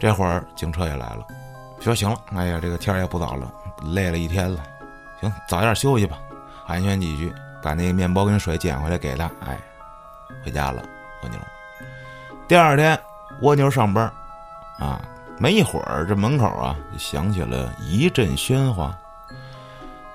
[0.00, 1.24] 这会儿警车也来了。
[1.80, 3.52] 说行了，哎呀，这个天也不早了，
[3.92, 4.60] 累了一天了，
[5.20, 6.18] 行，早点休息吧。
[6.66, 9.58] 寒暄几句，把那个面包跟水捡回来给他，哎，
[10.44, 10.82] 回家了。
[11.22, 11.38] 蜗牛。
[12.48, 12.98] 第二天，
[13.40, 14.10] 蜗牛上班，
[14.78, 15.00] 啊，
[15.38, 18.96] 没一会儿，这门口啊就响起了一阵喧哗。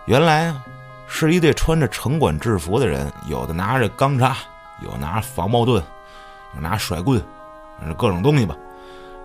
[0.06, 0.66] 原来啊，
[1.08, 4.38] 是一队穿着城管制服的人，有的拿着钢叉，
[4.82, 5.84] 有拿防爆盾，
[6.56, 7.22] 有拿甩棍，
[7.98, 8.56] 各种东西吧。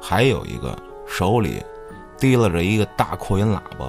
[0.03, 0.77] 还有一个
[1.07, 1.63] 手里
[2.19, 3.87] 提拉着一个大扩音喇叭，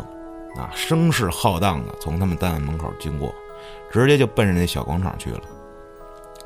[0.62, 3.34] 啊，声势浩荡的从他们单位门口经过，
[3.92, 5.42] 直接就奔着那小广场去了。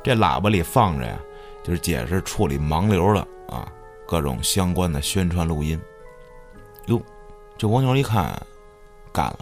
[0.02, 1.16] 这喇叭里放着呀，
[1.62, 3.20] 就是解释处理盲流的
[3.54, 3.68] 啊
[4.10, 5.80] 各种相关的宣传录音。
[6.86, 7.00] 哟，
[7.56, 8.36] 这蜗牛一看，
[9.12, 9.38] 干了，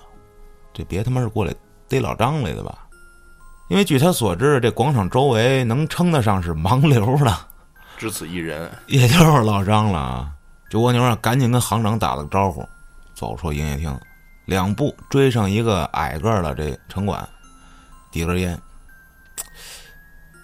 [0.74, 1.54] 这别他妈是过来
[1.88, 2.86] 逮老张来的吧？
[3.70, 7.34] 因为据他所知，这广场周围能称得上是盲流的，
[7.96, 10.30] 只此一人，也就是老张了啊。
[10.68, 12.62] 这蜗牛啊，赶紧跟行长打了个招呼，
[13.14, 13.98] 走出营业厅，
[14.44, 17.26] 两步追上一个矮个儿的这城管，
[18.12, 18.60] 递根烟。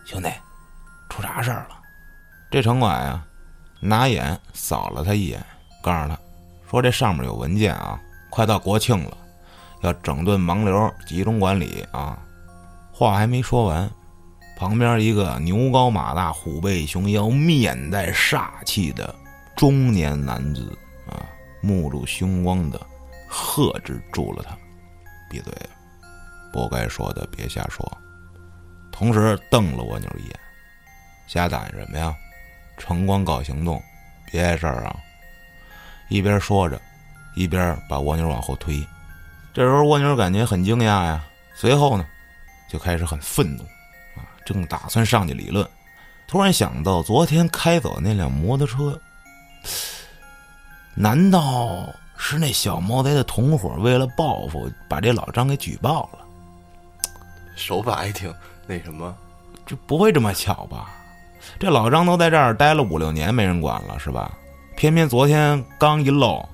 [0.07, 0.31] 兄弟，
[1.11, 1.77] 出啥事儿了？
[2.51, 3.23] 这城管呀，
[3.87, 5.45] 拿眼扫了他一眼，
[5.83, 6.19] 告诉他
[6.71, 9.17] 说：“这上面有文件啊，快到国庆了，
[9.83, 12.19] 要整顿盲流，集中管理啊。”
[12.91, 13.91] 话还没说完，
[14.57, 19.15] 旁边一个牛高马大、虎背熊腰、面带煞气的
[19.55, 21.29] 中年男子啊，
[21.61, 22.81] 目露凶光的
[23.29, 24.57] 呵斥住了他
[25.29, 25.53] ：“闭嘴！
[26.53, 27.87] 不该说的别瞎说。”
[28.91, 30.41] 同时瞪了蜗牛一眼
[31.27, 32.15] ：“瞎胆什么呀？
[32.77, 33.83] 城管搞行动，
[34.31, 34.97] 别碍事儿啊！”
[36.09, 36.81] 一边说着，
[37.35, 38.87] 一边把蜗牛往后推。
[39.53, 42.05] 这时候蜗牛感觉很惊讶呀，随后呢，
[42.69, 43.63] 就开始很愤怒
[44.17, 45.67] 啊，正打算上去理论，
[46.27, 49.01] 突然想到昨天开走那辆摩托车，
[50.95, 56.19] 难道是那小毛贼的同伙为了报复把这老张给举报了？
[57.57, 58.35] 手法还挺
[58.67, 59.17] 那什么，
[59.65, 60.91] 这不会这么巧吧？
[61.59, 64.37] 这老张都在这儿待了五六年，没人管了是吧？
[64.77, 66.45] 偏偏昨天刚一漏，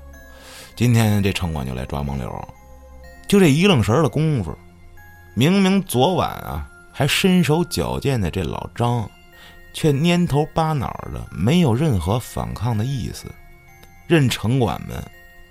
[0.77, 2.49] 今天这城管就来抓盲流，
[3.27, 4.55] 就这一愣神的功夫，
[5.35, 9.09] 明明昨晚啊还身手矫健的这老张，
[9.73, 13.25] 却蔫头巴脑的，没有任何反抗的意思，
[14.07, 15.03] 任城管们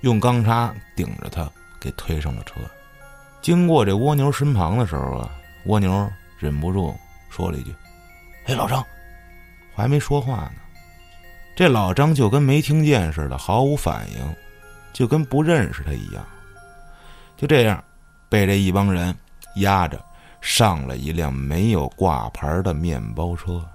[0.02, 2.62] 用钢叉顶着他，给推上了车。
[3.42, 5.32] 经过这蜗牛身旁的时候啊，
[5.66, 6.08] 蜗牛
[6.38, 6.96] 忍不住
[7.30, 7.74] 说了一句
[8.46, 8.86] ：“哎，老张！”
[9.80, 10.52] 还没说话呢，
[11.56, 14.36] 这老张就跟没听见似的，毫无反应，
[14.94, 16.24] 就跟不认识他一样。
[17.38, 17.82] 就这样，
[18.28, 19.16] 被这一帮人
[19.56, 20.00] 压着
[20.42, 23.66] 上了一辆没有挂牌的面包车，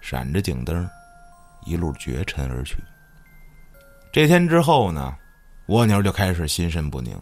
[0.00, 0.88] 闪着警灯，
[1.64, 2.76] 一路绝尘而去。
[4.12, 5.14] 这天之后呢，
[5.66, 7.14] 蜗牛就开始心神不宁。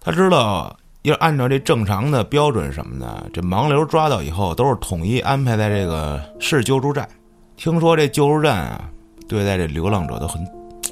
[0.00, 7.08] 他知道要按照这正常的标准什么的，这盲流抓到以后都是统一安排在这个市救助站。
[7.60, 8.90] 听说这救助站啊，
[9.28, 10.42] 对待这流浪者都很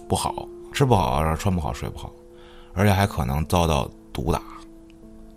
[0.07, 2.13] 不好，吃不好，穿不好，睡不好，
[2.75, 4.43] 而且还可能遭到毒打。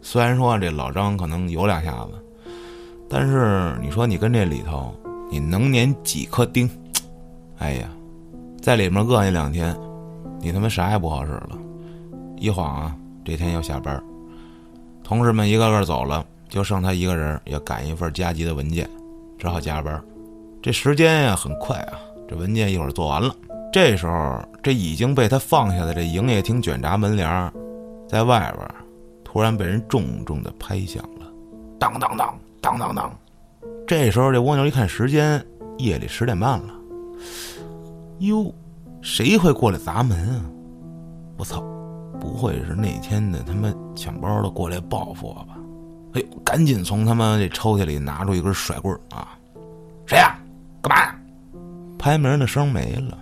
[0.01, 2.51] 虽然说这老张可能有两下子，
[3.09, 4.93] 但是你说你跟这里头，
[5.31, 6.69] 你能粘几颗钉？
[7.59, 7.87] 哎呀，
[8.61, 9.73] 在里面饿你两天。
[10.41, 11.57] 你他妈啥也不好使了，
[12.35, 14.03] 一晃啊，这天要下班，
[15.01, 18.89] 同事们一个个走了，就剩他一个人要赶一份加急的文件，
[19.39, 20.03] 只好加班。
[20.61, 23.35] 这时间呀很快啊，这文件一会儿做完了。
[23.73, 27.51] 这时候，这已经被他放下的这营业厅卷闸门帘，
[28.07, 28.67] 在外边
[29.23, 31.25] 突然被人重重的拍响了，
[31.79, 33.11] 当当当当当当。
[33.87, 35.43] 这时候，这蜗牛一看时间，
[35.77, 36.73] 夜里十点半了，
[38.19, 38.53] 哟。
[39.03, 40.45] 谁会过来砸门啊？
[41.37, 41.59] 我操！
[42.19, 45.57] 不会是那天的他妈抢包的过来报复我吧？
[46.13, 49.29] 哎呦，赶紧从他妈这抽屉里拿出一根甩棍啊！
[50.05, 50.37] 谁呀？
[50.81, 51.15] 干嘛？
[51.97, 53.17] 拍门的声没了。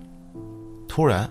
[0.87, 1.29] 突然，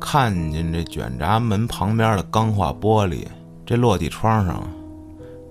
[0.00, 3.26] 看见这卷闸门旁边的钢化玻璃，
[3.64, 4.62] 这落地窗上，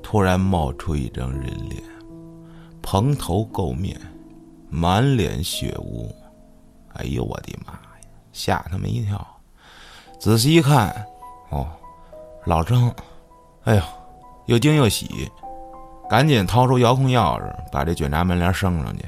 [0.03, 1.81] 突然冒出一张人脸，
[2.81, 3.99] 蓬头垢面，
[4.69, 6.13] 满脸血污。
[6.95, 7.79] 哎呦我的妈呀！
[8.33, 9.25] 吓他们一跳，
[10.19, 10.93] 仔细一看，
[11.49, 11.65] 哦，
[12.45, 12.93] 老张，
[13.63, 13.81] 哎呦，
[14.47, 15.31] 又惊又喜，
[16.09, 19.05] 赶紧掏出遥控钥匙，把这卷闸门帘升上去。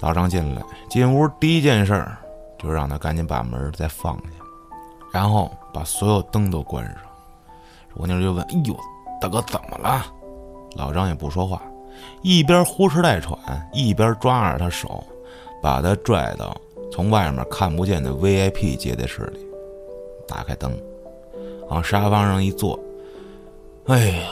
[0.00, 2.16] 老张进来，进屋第一件事儿
[2.58, 4.30] 就让他赶紧把门再放下，
[5.12, 6.94] 然后把所有灯都关上。
[7.96, 8.76] 蜗牛就问：“哎呦，
[9.20, 10.06] 大哥怎么了？”
[10.76, 11.60] 老张也不说话，
[12.22, 13.36] 一边呼哧带喘，
[13.72, 15.02] 一边抓着他手，
[15.60, 16.56] 把他拽到。
[16.92, 19.46] 从外面看不见的 VIP 接待室里，
[20.26, 20.72] 打开灯，
[21.68, 22.78] 往沙发上一坐。
[23.86, 24.22] 哎呦，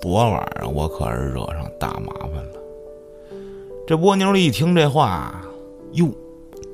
[0.00, 2.65] 昨晚上我可是惹上大麻烦了。
[3.86, 5.32] 这蜗牛一听这话，
[5.92, 6.10] 哟，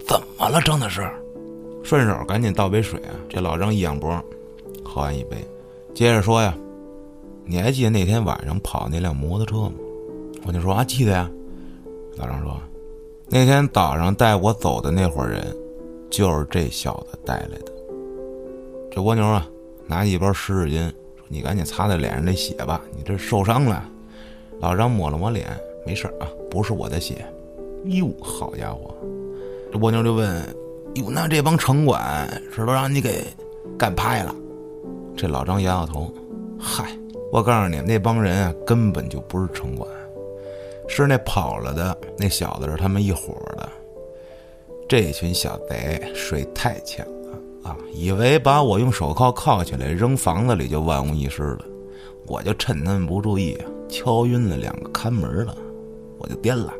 [0.08, 0.58] 怎么了？
[0.62, 1.06] 张大师，
[1.82, 3.12] 顺手赶紧倒杯水啊！
[3.28, 4.18] 这老张一仰脖，
[4.82, 5.36] 喝完一杯，
[5.94, 6.56] 接着说呀
[7.44, 9.72] ：“你还记得那天晚上跑那辆摩托车吗？”
[10.46, 11.30] 蜗牛说：“啊，记得呀。”
[12.16, 12.58] 老张说。
[13.28, 15.54] 那天早上带我走的那伙人，
[16.10, 17.72] 就是这小子带来的。
[18.90, 19.46] 这蜗牛啊，
[19.86, 23.84] 拿一包湿纸巾，说：“你赶紧擦擦脸上这血吧，你这受伤了。”
[24.60, 25.46] 老张抹了抹脸，
[25.84, 27.24] 没事啊，不是我的血。
[27.84, 28.94] 哟，好家伙！
[29.72, 30.42] 这蜗牛就问
[30.94, 33.24] ：“哟，那这帮城管是都让你给
[33.78, 34.34] 干拍了？”
[35.16, 36.12] 这老张摇摇头
[36.58, 36.96] ：“嗨，
[37.32, 39.88] 我告诉你，那帮人啊，根本就不是城管。”
[40.88, 43.68] 是那跑了的那小子是他们一伙的，
[44.88, 47.76] 这群小贼水太浅了啊！
[47.94, 51.64] 以为把我用手铐铐起来扔房子里就万无一失了，
[52.26, 53.56] 我就趁他们不注意
[53.88, 55.56] 敲晕了两个看门的，
[56.22, 56.72] 我就颠了。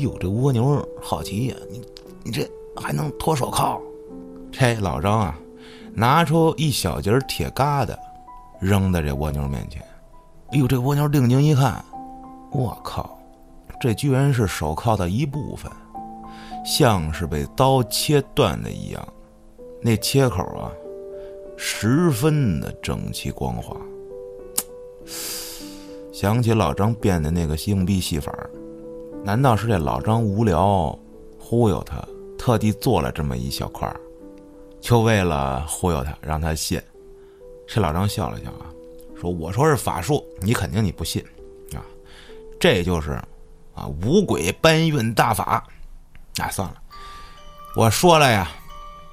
[0.00, 1.80] 哟，这蜗牛好奇呀，你
[2.24, 2.44] 你这
[2.74, 3.80] 还能脱手铐？
[4.50, 5.38] 这老张啊，
[5.94, 7.96] 拿出一小截铁疙瘩，
[8.58, 9.80] 扔在这蜗牛面前。
[10.48, 11.84] 哎呦，这蜗牛定睛一看。
[12.50, 13.16] 我靠，
[13.80, 15.70] 这居然是手铐的一部分，
[16.64, 19.08] 像是被刀切断的一样。
[19.80, 20.72] 那切口啊，
[21.56, 23.76] 十分的整齐光滑。
[26.16, 28.32] 想起老张变的那个硬币戏法，
[29.22, 30.98] 难道是这老张无聊
[31.38, 32.02] 忽悠他，
[32.38, 34.00] 特地做了这么一小块儿
[34.80, 36.82] 就为了忽悠他，让他信？
[37.68, 38.64] 这老张笑了笑啊，
[39.20, 41.22] 说：“我说是法术，你肯定你不信
[41.74, 41.84] 啊。”
[42.58, 43.10] 这就是，
[43.74, 45.62] 啊，五鬼搬运大法。
[46.38, 46.76] 哎，算了，
[47.76, 48.48] 我说了呀，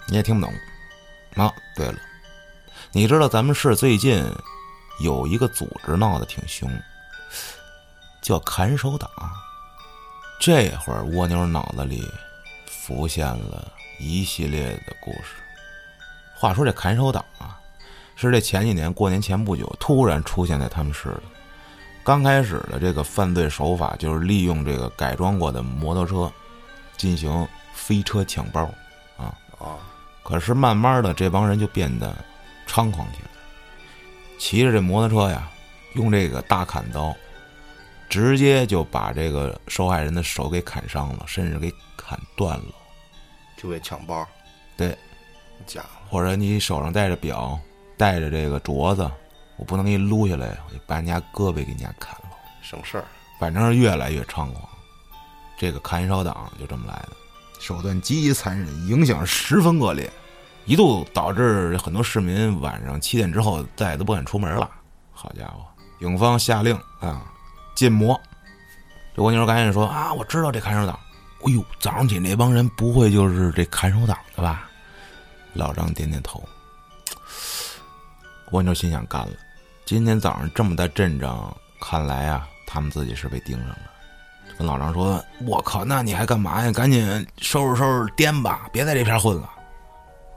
[0.08, 0.54] 你也听不懂。
[1.36, 1.96] 啊，对了，
[2.94, 4.24] 你知道咱们市最近
[5.02, 6.70] 有一个组织闹得挺凶，
[8.24, 9.08] 叫砍手党。
[10.40, 12.12] 这会儿蜗牛脑子里
[12.66, 15.36] 浮现了一系列的故事。
[16.36, 17.60] 话说这砍手党啊，
[18.16, 21.24] 是这前几年过年前不久突然出现在他们市的。
[22.04, 26.30] 刚开始的这个犯罪手法就是利用这个改装过的摩托车，
[26.98, 28.64] 进行飞车抢包，
[29.16, 29.80] 啊啊！
[30.22, 32.14] 可是慢慢的，这帮人就变得
[32.68, 33.30] 猖狂起来，
[34.38, 35.50] 骑着这摩托车呀，
[35.94, 37.16] 用这个大砍刀，
[38.14, 42.66] 直接就把这个受害人的手给砍伤了，甚至给砍断了。
[43.58, 44.24] 就为抢包，
[44.78, 44.96] 对，
[45.66, 47.60] 家伙，或者你手上戴着表，
[47.98, 49.10] 戴着这个镯子，
[49.58, 52.30] 我不能给你撸下来，我就把人家胳膊给人家砍了。
[52.62, 53.06] 省事儿。
[53.40, 54.70] 反正是越来越猖狂，
[55.58, 57.14] 这个砍手党就这么来的，
[57.60, 60.08] 手段极其残忍，影响十分恶劣，
[60.66, 64.70] 一度导致很多市民晚上七点之后再也都不敢出门了。
[65.12, 65.66] 好家伙，
[66.00, 67.33] 警方下令啊，
[67.76, 68.20] 禁摩。
[69.16, 71.00] 这蜗牛赶紧说啊，我知道这砍手党。
[71.46, 74.70] 哎呦，早上起那帮人不会就是这砍手党的吧？
[75.54, 76.44] 老张点点头。
[78.52, 79.34] 蜗牛心想：干了，
[79.86, 82.48] 今天早上这么大阵仗，看来啊。
[82.66, 83.78] 他们自己是被盯上了，
[84.58, 86.72] 跟老张说：“我靠，那你还干嘛呀？
[86.72, 89.48] 赶紧收拾收拾颠吧，别在这片混了。”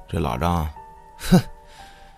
[0.06, 0.68] 这老张，
[1.16, 1.40] 哼，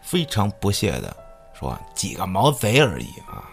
[0.03, 1.17] 非常不屑的
[1.57, 3.47] 说：“几个毛贼而已啊，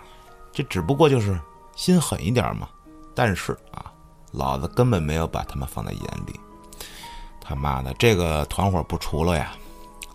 [0.51, 1.39] 这只不过就是
[1.75, 2.67] 心狠一点嘛。
[3.13, 3.91] 但是啊，
[4.31, 6.39] 老子根本没有把他们放在眼里。
[7.39, 9.51] 他妈的，这个团伙不除了呀，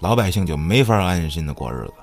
[0.01, 1.95] 老百姓就没法安心的过日子。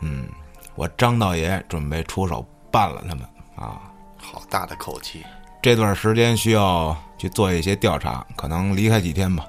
[0.00, 0.28] 嗯，
[0.74, 3.24] 我张道爷准备出手。”办了他们
[3.56, 3.80] 啊！
[4.18, 5.24] 好大的口气！
[5.62, 9.42] 这段时间需要去做一些调查，可能离开几天吧。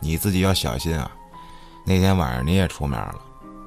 [0.00, 1.08] 你自己要小心啊！
[1.86, 3.14] 那天晚上你也出面了，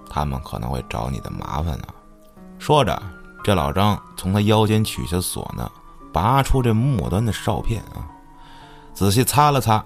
[0.09, 1.87] 他们可能会找你的麻烦呢。
[2.59, 3.01] 说着，
[3.43, 5.69] 这老张从他腰间取下唢呐，
[6.13, 8.07] 拔出这末端的哨片啊，
[8.93, 9.83] 仔细擦了擦，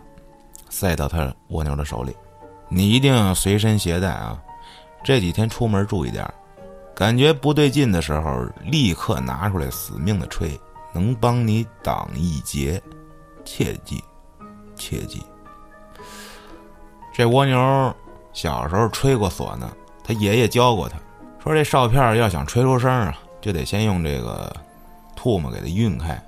[0.70, 2.16] 塞到他蜗牛的手里。
[2.70, 4.38] 你一定要随身携带啊！
[5.04, 6.30] 这几天出门注意点。
[6.94, 10.60] 感觉不对劲的时候，立刻拿出来死命的吹，
[10.94, 12.82] 能帮你挡一劫。
[13.46, 14.04] 切记，
[14.76, 15.24] 切记。
[17.14, 17.96] 这蜗牛
[18.34, 19.72] 小时候吹过唢呐，
[20.04, 20.98] 他爷爷教过他，
[21.42, 23.18] 说这哨片要想吹出声啊，
[23.48, 24.54] 就得先用这个
[25.16, 26.22] 唾沫给它晕开，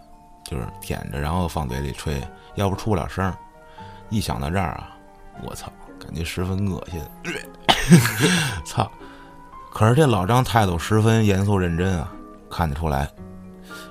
[0.46, 3.34] 就是舔着，然后放嘴里吹，要不出不了声。
[4.08, 4.96] 一想到这儿啊，
[5.44, 7.02] 我操，感觉十分恶心。
[8.64, 8.90] 操！
[9.70, 12.10] 可是这老张态度十分严肃认真啊，
[12.50, 13.06] 看得出来，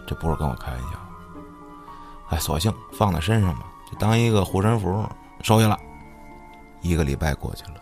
[0.07, 0.88] 这不是跟我开玩笑。
[2.31, 5.07] 哎，索性放在身上吧，就当一个护身符
[5.43, 5.79] 收下了。
[6.81, 7.75] 一个礼拜过去了，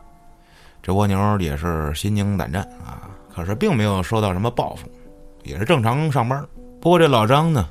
[0.82, 4.90] 这蜗牛也是心惊胆战啊，可是并没有收到什么报复，
[5.46, 6.46] 也是正常上班。
[6.80, 7.68] 不过这老张呢，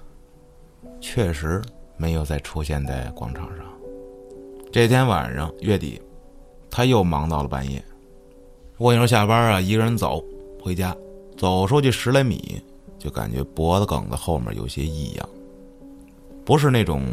[0.99, 1.61] 确实
[1.97, 3.65] 没有再出现在广场上。
[4.71, 6.01] 这天晚上月底，
[6.69, 7.83] 他又忙到了半夜。
[8.79, 10.21] 蜗牛下班啊，一个人走
[10.61, 10.95] 回家，
[11.37, 12.61] 走出去十来米，
[12.97, 15.29] 就感觉脖子梗子后面有些异样，
[16.43, 17.05] 不是那种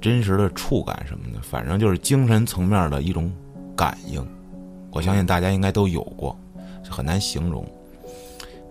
[0.00, 3.32] 真实的触感什么的，反正就是精神层面的一种
[3.76, 4.24] 感应。
[4.92, 6.38] 我相信大家应该都有过，
[6.88, 7.66] 很难形容，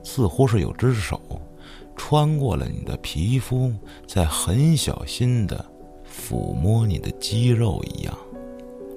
[0.03, 1.19] 似乎是有只手
[1.95, 3.73] 穿过了你的皮肤，
[4.07, 5.65] 在很小心的
[6.05, 8.13] 抚摸你的肌肉一样。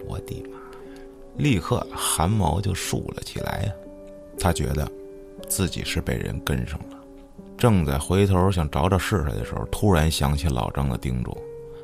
[0.09, 0.59] 我的妈！
[1.37, 3.73] 立刻汗毛就竖了起来呀！
[4.39, 4.91] 他觉得
[5.49, 6.97] 自己是被人跟上了，
[7.59, 11.37] 正在回头想找找是谁的时候，突然想起老张的叮嘱，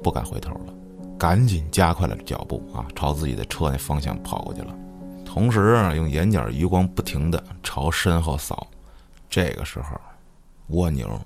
[0.03, 0.75] 不敢回头了，
[1.19, 4.75] 赶紧加快了脚步啊，朝自己的车那方向跑过去了。
[5.25, 8.67] 同时用眼角余光不停的朝身后扫。
[9.33, 9.99] 这个时候，
[10.66, 11.18] 蜗牛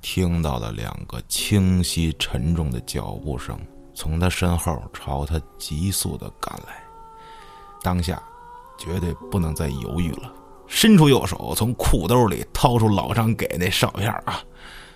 [0.00, 3.58] 听到了两个清晰沉重的脚步声
[3.92, 6.80] 从他身后朝他急速的赶来。
[7.82, 8.22] 当下，
[8.78, 10.32] 绝对不能再犹豫了。
[10.68, 14.40] 伸出右手，从裤兜里掏出老张给那哨片啊，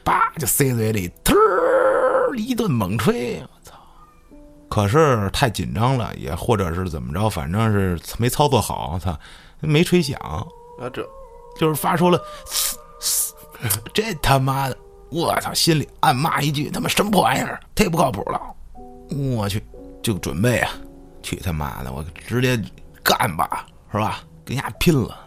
[0.04, 3.40] 叭就塞嘴里，忒一顿猛吹。
[3.40, 3.76] 我操！
[4.68, 8.92] 可是太紧张了，也或者是怎么着，反正是没操作好。
[8.94, 9.18] 我操，
[9.58, 10.16] 没吹响。
[10.80, 11.04] 啊，这
[11.58, 12.20] 就是发出了，
[13.92, 14.76] 这他妈的，
[15.10, 15.52] 我操！
[15.54, 18.40] 心里暗骂一句：他妈什么破玩意儿，太不靠谱了。
[19.10, 19.62] 我去，
[20.02, 20.70] 就准备啊。
[21.22, 21.90] 去他妈的！
[21.90, 22.60] 我直接
[23.02, 24.22] 干吧，是吧？
[24.44, 25.18] 跟人家拼了！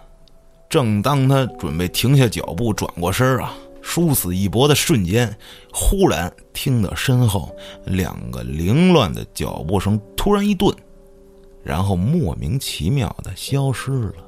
[0.70, 5.36] 正当他准备停下脚步，转过身啊，殊死一搏的瞬间，
[5.74, 7.50] 忽然听到身后
[7.86, 10.72] 两个凌乱的脚步声突然一顿，
[11.64, 14.27] 然后莫名其妙的消失了。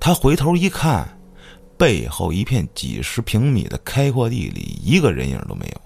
[0.00, 1.08] 他回头一看，
[1.76, 5.80] 背后一片几十平米的开阔地里，一个人影都没有。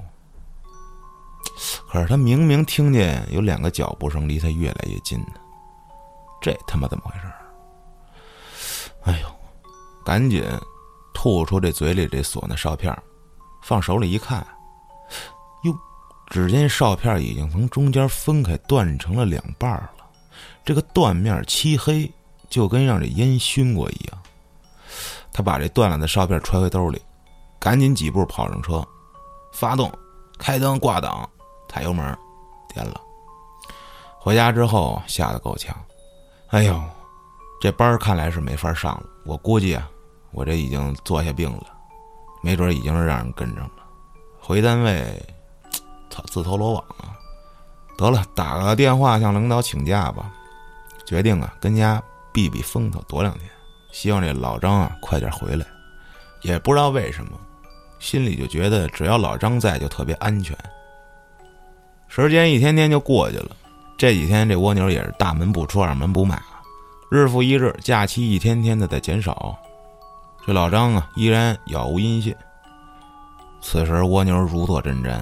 [1.89, 5.35] 可是他明明听见有两个脚步声离他越来越近呢，
[6.41, 7.27] 这他妈怎么回事？
[9.03, 9.27] 哎呦，
[10.05, 10.45] 赶紧
[11.13, 12.97] 吐出这嘴里这唢呐哨片，
[13.63, 14.47] 放手里一看，
[15.65, 15.75] 哟，
[16.29, 19.91] 只见哨片已经从中间分开断成了两半了。
[20.65, 22.11] 这个断面漆黑，
[22.53, 24.19] 就跟让这烟熏过一样。
[25.33, 27.01] 他把这断了的哨片揣回兜里，
[27.59, 28.87] 赶紧几步跑上车，
[29.55, 29.91] 发动，
[30.39, 31.27] 开灯挂档，
[31.67, 32.15] 踩油门，
[32.69, 33.01] 点了。
[34.19, 35.75] 回家之后吓得够呛，
[36.49, 36.79] 哎呦，
[37.59, 39.05] 这班看来是没法上了。
[39.25, 39.89] 我估计啊，
[40.33, 41.67] 我这已经坐下病了，
[42.43, 43.83] 没准已经是让人跟上了。
[44.39, 45.21] 回单位，
[46.11, 47.17] 操，自投罗网啊！
[47.97, 50.31] 得了，打个电话向领导请假吧。
[51.07, 52.03] 决定啊，跟家
[52.33, 53.49] 避避风头，躲两天。
[53.91, 55.67] 希望这老张啊快点回来。
[56.43, 57.39] 也不知道为什么，
[57.99, 60.57] 心里就觉得只要老张在就特别安全。
[62.09, 63.57] 时间一天天就过去了，
[63.97, 66.61] 这几天这蜗牛也是大门不出二门不迈啊，
[67.11, 69.57] 日复一日，假期一天天的在减少。
[70.45, 72.35] 这老张啊依然杳无音信。
[73.61, 75.21] 此时蜗牛如坐针毡，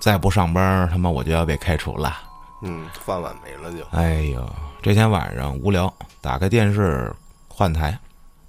[0.00, 2.16] 再不上班，他妈我就要被开除了。
[2.62, 3.84] 嗯，饭碗没了就。
[3.90, 4.50] 哎呦，
[4.82, 7.14] 这天晚上无聊，打开电视
[7.46, 7.96] 换台，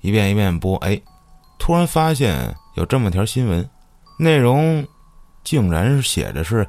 [0.02, 1.00] 一遍一遍播，哎，
[1.60, 3.70] 突然发现有这么条新闻，
[4.18, 4.84] 内容
[5.44, 6.68] 竟然写着是：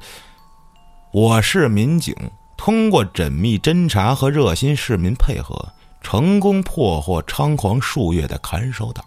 [1.11, 2.15] 我市民警
[2.55, 5.67] 通过缜密侦查和热心市民配合，
[6.01, 9.03] 成功破获猖狂数月的砍手党。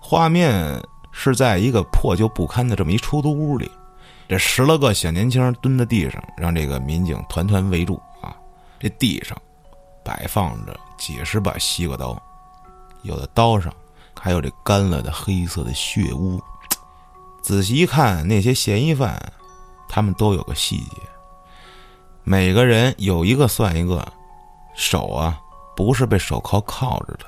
[0.00, 0.82] 画面。
[1.18, 3.70] 是在一个破旧不堪的这么一出租屋里，
[4.28, 7.98] 这十来个小年轻蹲在地上，让这个民警团团围住！
[8.78, 9.36] 这地上
[10.04, 12.20] 摆放着几十把西瓜刀，
[13.02, 13.72] 有的刀上
[14.18, 16.40] 还有这干了的黑色的血污。
[17.42, 19.32] 仔细一看，那些嫌疑犯，
[19.88, 20.96] 他们都有个细节：
[22.24, 24.06] 每个人有一个算一个，
[24.74, 25.40] 手啊
[25.76, 27.26] 不是被手铐铐着的。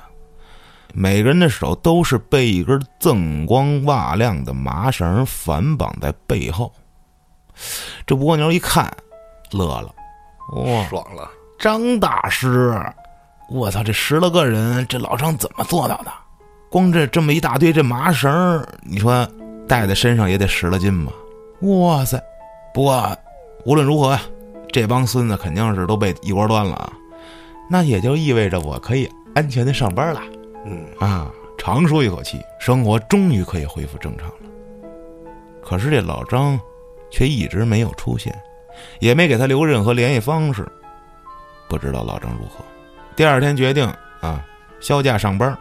[0.93, 6.73] 每个人的手都是被一根锃光瓦亮的麻绳反绑在背后。
[8.07, 8.91] 这蜗牛一看，
[9.51, 9.93] 乐了，
[10.53, 11.29] 哇，爽了！
[11.59, 12.73] 张大师，
[13.49, 16.11] 我操，这十来个人，这老张怎么做到的？
[16.69, 19.27] 光这这么一大堆这麻绳，你说
[19.67, 21.11] 带在身上也得十来斤吧？
[21.63, 22.17] 哇塞！
[22.73, 23.13] 不过
[23.65, 24.21] 无论如何呀，
[24.71, 26.93] 这帮孙子肯定是都被一锅端了啊。
[27.69, 30.21] 那也就意味着我可以安全的上班了。
[30.65, 34.35] 嗯啊，长舒一口气，生活终于可以恢复正常了。
[35.61, 36.57] 可是这老张，
[37.11, 38.33] 却一直没有出现，
[39.01, 40.65] 也没给他留任何联系方式。
[41.69, 42.65] 不知道老张如何。
[43.15, 43.87] 第二天决定
[44.19, 44.43] 啊，
[44.81, 45.57] 休假上班。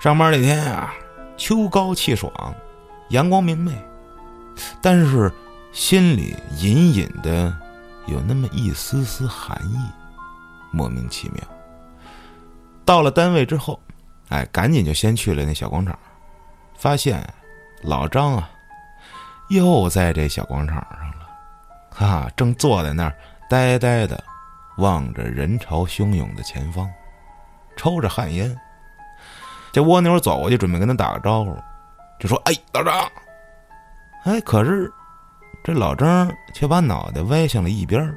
[0.00, 0.94] 上班那天啊，
[1.36, 2.32] 秋高气爽，
[3.10, 3.72] 阳光明媚，
[4.80, 5.30] 但是
[5.72, 7.54] 心里隐隐的
[8.06, 9.78] 有那么一丝丝寒意，
[10.70, 11.42] 莫名其妙。
[12.84, 13.78] 到了单位之后。
[14.30, 15.98] 哎，赶紧就先去了那小广场，
[16.76, 17.26] 发现
[17.80, 18.50] 老张啊，
[19.48, 21.26] 又在这小广场上了，
[21.88, 23.16] 哈，正坐在那儿
[23.48, 24.22] 呆呆的
[24.78, 26.90] 望着人潮汹涌的前方，
[27.76, 28.56] 抽着旱烟。
[29.72, 31.54] 这蜗牛走过去准备跟他打个招呼，
[32.18, 32.94] 就说：“哎，老张。”
[34.24, 34.90] 哎，可是
[35.62, 38.12] 这老张却把脑袋歪向了一边，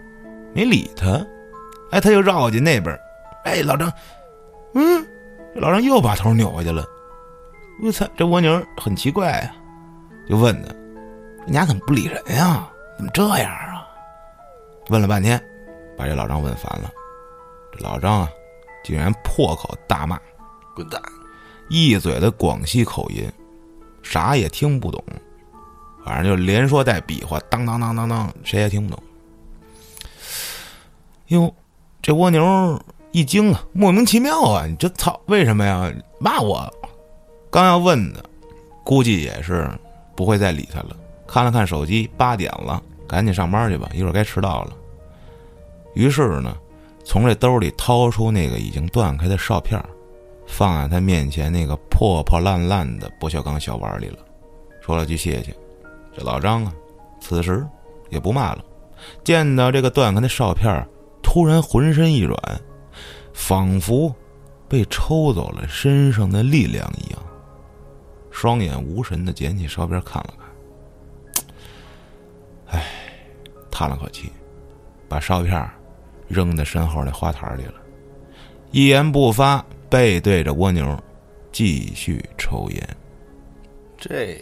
[0.53, 1.23] 没理他。
[1.91, 2.97] 哎，他又绕进那边，
[3.43, 3.91] 哎，老张，
[4.73, 5.05] 嗯。
[5.53, 6.85] 老张又把头扭回去了，
[7.83, 8.07] 我操！
[8.15, 9.51] 这蜗牛很奇怪呀，
[10.29, 10.73] 就问他
[11.45, 12.65] ：“你俩怎么不理人呀？
[12.95, 13.85] 怎么这样啊？”
[14.87, 15.43] 问了半天，
[16.01, 16.91] 把这老张问烦了。
[17.71, 18.29] 这老张啊，
[18.83, 20.19] 竟然破口大骂
[20.75, 20.99] ：“滚蛋！”
[21.69, 23.31] 一嘴的广西口音，
[24.01, 25.03] 啥也听不懂，
[26.03, 29.03] 反正就连说带比划，当当当当当，谁也听不懂。
[31.27, 31.53] 哟，
[32.01, 32.81] 这蜗牛。
[33.11, 34.65] 一惊啊，莫名其妙啊！
[34.65, 35.93] 你这操，为什么呀？
[36.17, 36.73] 骂我？
[37.51, 38.23] 刚要问的，
[38.85, 39.69] 估计也是
[40.15, 40.95] 不会再理他了。
[41.27, 44.73] 看了看手机，八点了，赶紧上班去吧，一会儿该迟到了。
[45.93, 46.55] 于是呢，
[47.03, 49.79] 从这兜里掏出那个已经断开的哨片，
[50.47, 54.17] 放在他面前那个破破烂烂的不锈钢小碗里了，
[54.81, 55.55] 说了句谢谢。
[56.15, 56.73] 这老张啊，
[57.19, 57.65] 此时
[58.09, 58.63] 也不骂了，
[59.23, 60.87] 见到这个断开的哨片，
[61.21, 62.37] 突然浑身一软。
[63.33, 64.13] 仿佛
[64.67, 67.19] 被抽走了身上的力量一样，
[68.29, 71.45] 双眼无神的捡起烧片看了看，
[72.77, 72.85] 唉，
[73.71, 74.29] 叹了口气，
[75.07, 75.67] 把烧片
[76.31, 77.73] 扔在身后那花坛里了，
[78.71, 80.97] 一言不发，背对着蜗牛，
[81.51, 82.89] 继续抽烟。
[83.97, 84.39] 这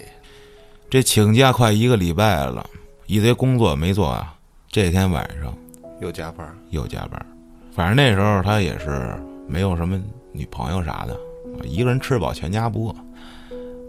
[0.89, 2.65] 这请假快一个礼拜了，
[3.07, 4.35] 一堆工作没做啊，
[4.69, 5.53] 这天晚上
[5.99, 7.25] 又加班，又加班。
[7.73, 9.15] 反正那时候他也是
[9.47, 11.19] 没有什么女朋友啥的，
[11.65, 12.95] 一个人吃饱全家不饿，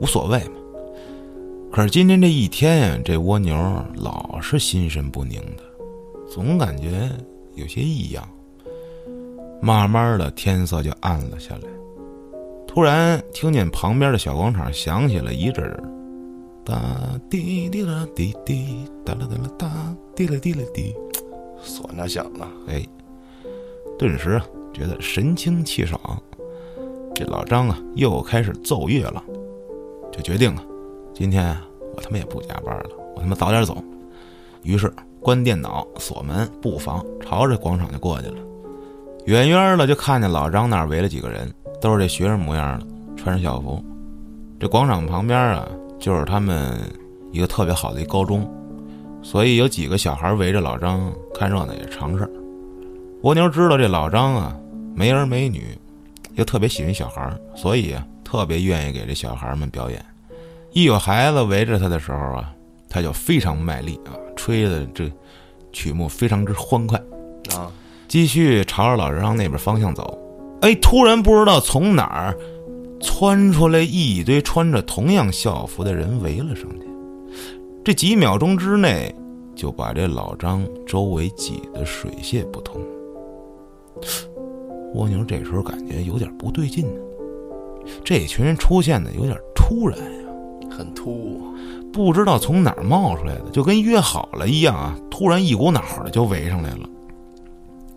[0.00, 0.54] 无所谓嘛。
[1.72, 3.56] 可是今天这一天呀，这蜗牛
[3.94, 5.62] 老是心神不宁的，
[6.28, 7.08] 总感觉
[7.60, 8.26] 有些异样。
[9.62, 11.68] 慢慢的，天色就暗了下来。
[12.66, 15.82] 突然听见旁边的小广场响起了一阵儿
[16.64, 16.80] 哒
[17.28, 20.94] 滴滴啦滴滴哒啦哒啦哒滴啦滴啦滴，
[21.64, 22.86] 唢呐响了，哎，
[23.98, 24.40] 顿时
[24.72, 26.00] 觉得神清气爽。
[27.14, 29.22] 这老张啊，又开始奏乐了，
[30.12, 30.64] 就决定了，
[31.12, 31.54] 今天
[31.96, 33.82] 我他妈也不加班了，我他妈早点走。
[34.62, 34.90] 于是
[35.22, 38.36] 关电脑、锁门、布防，朝着广场就过去了。
[39.26, 43.84] 远远的就看见老张那儿围了几个人，都是这学生模样的，穿着校服。
[44.58, 45.68] 这广场旁边啊，
[45.98, 46.78] 就是他们
[47.32, 48.50] 一个特别好的一高中，
[49.22, 52.30] 所以有几个小孩围着老张看热闹也是常事儿。
[53.22, 54.56] 蜗牛知道这老张啊
[54.94, 55.78] 没儿没女，
[56.34, 60.02] 又特别喜欢小孩，所以啊特别愿意给这小孩们表演。
[60.72, 62.52] 一有孩子围着他的时候啊，
[62.90, 65.10] 他就非常卖力啊，吹的这
[65.72, 67.00] 曲目非常之欢快。
[67.54, 67.72] 啊，
[68.06, 70.18] 继续朝着老张那边方向走，
[70.60, 72.36] 哎，突然不知道从哪儿
[73.00, 76.86] 窜出来一堆穿着同样校服的人围了上去，
[77.82, 79.14] 这几秒钟之内
[79.56, 82.80] 就把这老张周围挤得水泄不通。
[84.94, 87.00] 蜗牛这时候感觉有点不对劲呢，
[88.04, 90.28] 这群人出现的有点突然呀，
[90.70, 91.42] 很突兀，
[91.92, 94.96] 不知道从哪儿冒出来的，就跟约好了一样啊！
[95.10, 96.88] 突然一股脑的就围上来了，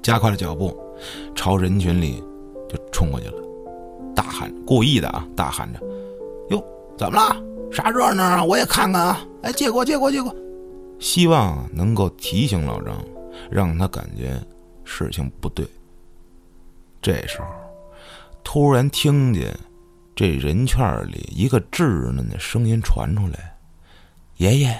[0.01, 0.75] 加快了脚步，
[1.35, 2.23] 朝人群里
[2.67, 3.33] 就冲过去了，
[4.15, 5.79] 大喊，故意的啊，大喊着
[6.49, 6.63] ：“哟，
[6.97, 7.35] 怎么了？
[7.71, 8.43] 啥热闹啊？
[8.43, 9.21] 我也看看啊！
[9.43, 10.33] 哎，借过，借过，借过！”
[10.99, 12.97] 希望能够提醒老张，
[13.51, 14.41] 让他感觉
[14.83, 15.65] 事情不对。
[17.01, 17.47] 这时候，
[18.43, 19.55] 突然听见
[20.15, 23.52] 这人圈里一个稚嫩的声音传出来。
[24.37, 24.75] 爷爷，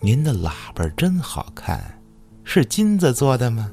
[0.00, 2.00] 您的喇叭真好看，
[2.42, 3.70] 是金子做的吗？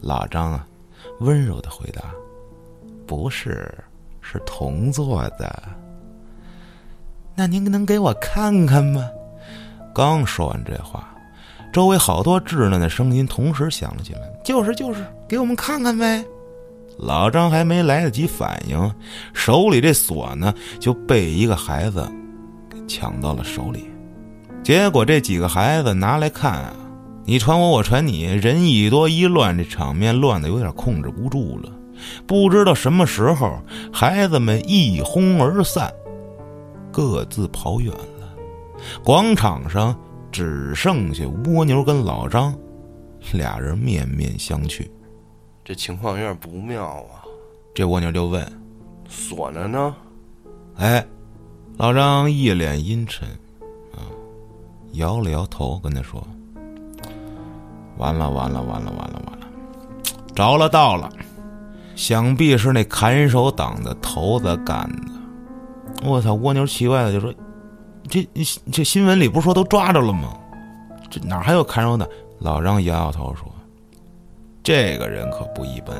[0.00, 0.66] 老张啊，
[1.20, 2.02] 温柔的回答
[3.06, 3.72] ：“不是，
[4.20, 5.62] 是铜做的。”
[7.36, 9.08] 那您能给我看看吗？
[9.94, 11.14] 刚说完这话，
[11.72, 16.24] 周围好多稚嫩的声音同时响了起来：“就是就是，给我们看看呗！”
[16.98, 18.92] 老张还没来得及反应，
[19.32, 22.04] 手里这锁呢就被一个孩子
[22.68, 23.88] 给抢到了手里。
[24.64, 26.74] 结果这几个孩子拿来看啊，
[27.26, 31.70] 你传我，我传你，人一多一乱，这场面乱的有点控制不住了。
[32.26, 33.60] 不知道什么时候，
[33.92, 35.92] 孩子们一哄而散，
[36.90, 38.34] 各自跑远了。
[39.04, 39.94] 广场上
[40.32, 42.54] 只剩下蜗牛跟老张
[43.34, 44.88] 俩人面面相觑。
[45.62, 47.20] 这情况有点不妙啊！
[47.74, 48.42] 这蜗牛就问
[49.10, 49.94] 锁着呢
[50.76, 51.04] ？：“哎？”
[51.76, 53.43] 老张一脸阴沉，啊，
[54.94, 56.22] 摇了摇头，跟他说
[57.98, 59.46] ：“完了，完了，完了，完了，完了，
[60.34, 61.10] 着了道了！
[61.94, 65.12] 想必是那砍手党的头子干的。”
[66.04, 66.34] 我操！
[66.34, 67.32] 蜗牛奇怪的就说
[68.08, 68.28] ：“这
[68.70, 70.36] 这新闻里不是说都抓着了吗？
[71.08, 72.06] 这哪还有砍手党？”
[72.40, 73.50] 老张摇摇头说
[74.62, 75.96] ：“这个人可不一般，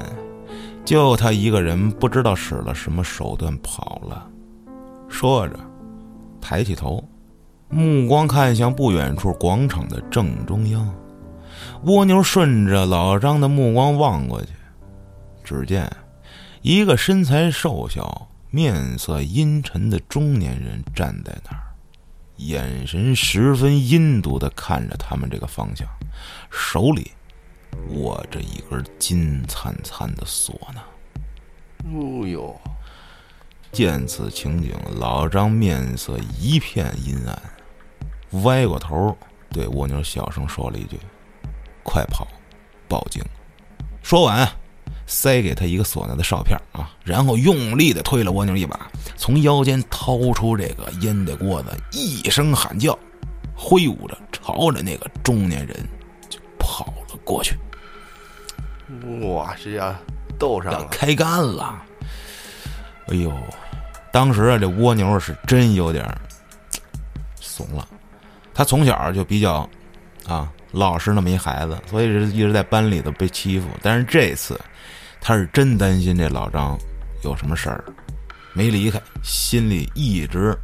[0.85, 4.29] 就他一个人不知道使了什么手段跑了。”
[5.09, 5.59] 说着，
[6.41, 7.03] 抬起头，
[7.75, 10.95] 目光看向不远处广场的正中央。
[11.83, 14.53] 蜗牛顺着老张的目光望过去，
[15.43, 15.91] 只见
[16.63, 21.75] 一个身材瘦小、面色阴沉的中年人站在那儿，
[22.37, 25.85] 眼神十分阴毒的看着他们这个方向，
[26.53, 27.11] 手里
[27.91, 30.81] 握着一根金灿灿的唢呐。
[31.93, 32.57] 哦呦，
[33.73, 37.43] 见此情景，老张面色一片阴暗，
[38.43, 39.17] 歪过头
[39.51, 40.99] 对蜗牛小声说了一句
[41.85, 42.27] ：“快跑，
[42.89, 43.23] 报警！”
[44.03, 44.47] 说完，
[45.07, 52.99] 塞给他一个唢呐的哨片啊，然后用力的推了蜗牛一把，从腰间掏出这个烟袋锅子，一声喊叫，
[53.55, 55.77] 挥舞着朝着那个中年人
[56.29, 57.57] 就跑了过去，
[59.23, 59.95] 哇，这要
[60.39, 61.83] 斗上了，要开干了。
[63.09, 63.33] 哎呦，
[64.11, 66.05] 当时啊，这蜗牛是真有点
[67.41, 67.87] 怂了。
[68.55, 69.69] 他从小就比较
[70.27, 73.69] 啊老实那么一孩子，所以是一直在班里头被欺负。
[73.83, 74.59] 但是这次，
[75.21, 76.79] 他是真担心这老张
[77.23, 77.85] 有什么事儿，
[78.53, 80.57] 没离开，心里一直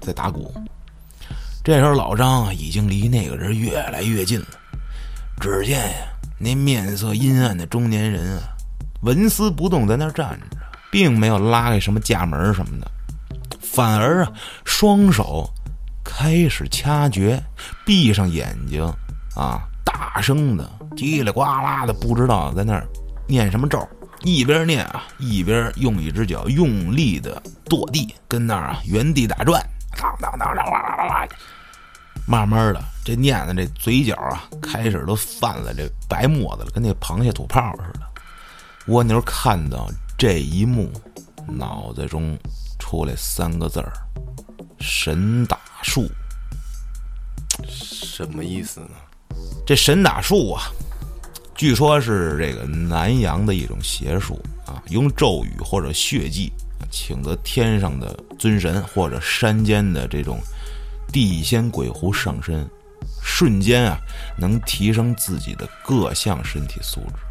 [0.00, 0.54] 在打鼓。
[1.64, 4.46] 这时候，老张已经离那个人越来越近了。
[5.40, 6.06] 只见呀，
[6.38, 8.42] 那面色阴暗的中年人啊，
[9.02, 10.46] 纹丝不动在那站着，
[10.92, 12.90] 并没有拉开什么架门什么的，
[13.60, 14.32] 反而啊，
[14.64, 15.52] 双手
[16.08, 17.42] 开始掐诀，
[17.84, 18.80] 闭上眼睛
[19.34, 22.86] 啊，大声的叽里呱啦的，不知道在那儿
[23.26, 23.86] 念什么咒，
[24.22, 29.60] 一边念啊，一边用一只脚用力的跺地，跟那儿啊原地打转，
[30.00, 31.28] 当当当当，哇哇哇哇。
[32.24, 38.06] 慢慢的，这念的这嘴角啊，开始都泛了这白沫子了，跟那螃蟹吐泡似的。
[38.86, 40.88] 蜗牛看到这一幕，
[41.48, 42.38] 脑子中
[42.78, 43.92] 出来三个字儿：
[44.80, 46.10] 神打术。
[47.68, 48.90] 什么意思呢？
[49.66, 50.70] 这神打术啊，
[51.54, 56.52] 据说是这个南洋的一种邪术啊，用咒语或者血迹，
[56.90, 60.38] 请得天上的尊神或者山间的这种
[61.12, 62.68] 地仙鬼狐上身，
[63.22, 63.98] 瞬间啊
[64.38, 67.25] 能提升自己的各项身体素质。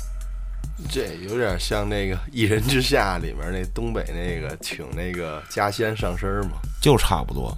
[0.89, 7.55] 这有点像那个《一人之下》里面那东北那个请那个家仙上身嘛，就差不多，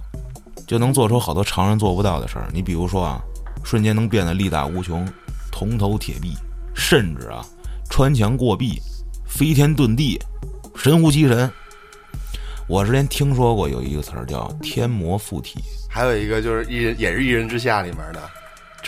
[0.66, 2.48] 就能做出好多常人做不到的事儿。
[2.52, 3.20] 你比如说啊，
[3.64, 5.06] 瞬间能变得力大无穷，
[5.52, 6.34] 铜头铁臂，
[6.74, 7.44] 甚至啊
[7.90, 8.80] 穿墙过壁、
[9.26, 10.18] 飞天遁地，
[10.74, 11.50] 神乎其神。
[12.66, 18.20] 我之前听说过有一个词儿叫“天魔附体还有一个就是一人也是《一人之下》里面的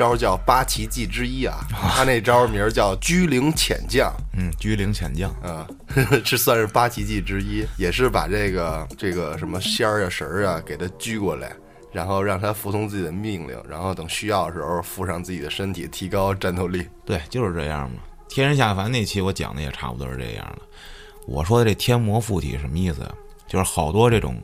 [0.00, 1.58] 招儿叫八奇技之一啊，
[1.94, 5.30] 他那招儿名儿叫居灵潜将，”，嗯，居灵潜将。
[5.42, 5.68] 啊，
[6.24, 11.52] 这算是八奇技之一，也是把这个这个什么仙儿啊神儿啊给他拘过来，
[11.92, 16.88] 然后让他服从自己的命令，然后等需要的时候附上自己的身体，提高战斗力。
[17.04, 17.98] 对，就是这样嘛。
[18.30, 20.62] 天人下凡那期我讲的也差不多是这样的。
[21.26, 23.12] 我说的这天魔附体什么意思啊？
[23.46, 24.40] 就是好多这种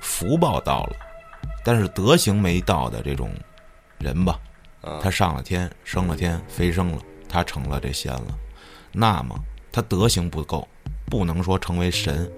[0.00, 0.96] 福报到了，
[1.62, 3.30] 但是德行没到的这种
[3.98, 4.46] 人吧，嗯
[5.02, 8.38] 他上了天，升了天，飞升了，他成了这仙了，
[8.92, 9.38] 那么
[9.72, 10.66] 他德行不够，
[11.06, 12.30] 不能说成为神、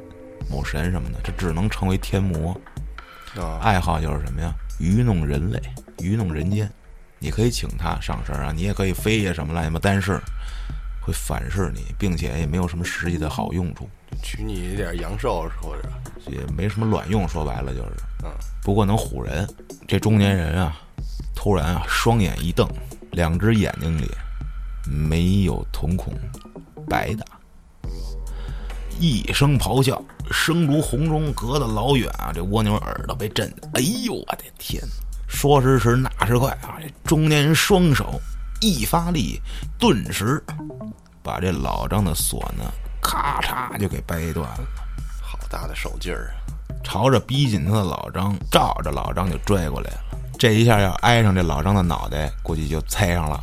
[0.51, 2.59] 某神什么的，这只能成为天魔。
[3.37, 4.53] 啊，爱好就是什么呀？
[4.81, 5.61] 愚弄人类，
[5.99, 6.71] 愚弄人间。
[7.21, 10.21] 你可以请他上身啊，你也可以飞呀什么乱七八，但是
[11.01, 13.89] 会反噬你，并且也没有什么实际的好用处，
[14.23, 15.89] 取你一点阳寿或者，
[16.27, 17.29] 也没什么卵用。
[17.29, 17.91] 说白了就是，
[18.25, 18.31] 嗯，
[18.63, 19.47] 不过能唬人。
[19.87, 20.81] 这中年人啊，
[21.35, 22.69] 突然啊，双眼一瞪，
[23.13, 24.11] 两只眼睛里
[24.85, 26.13] 没有瞳孔，
[26.89, 27.25] 白的。
[29.01, 32.33] 一声咆哮，声如洪钟，隔得老远啊！
[32.35, 34.83] 这蜗牛耳朵被震的，哎呦我的天！
[35.29, 36.79] 说时迟，那时快啊！
[36.83, 38.21] 这中年人双手
[38.61, 39.41] 一发力，
[39.79, 40.43] 顿时
[41.23, 42.65] 把这老张的锁呢，
[43.01, 44.67] 咔嚓就给掰断了。
[45.23, 46.35] 好大的手劲儿啊！
[46.83, 50.08] 朝着逼近他的老张，照着老张就拽过来了。
[50.39, 53.43] 这一下要挨上这老张的脑袋，估计就猜上了。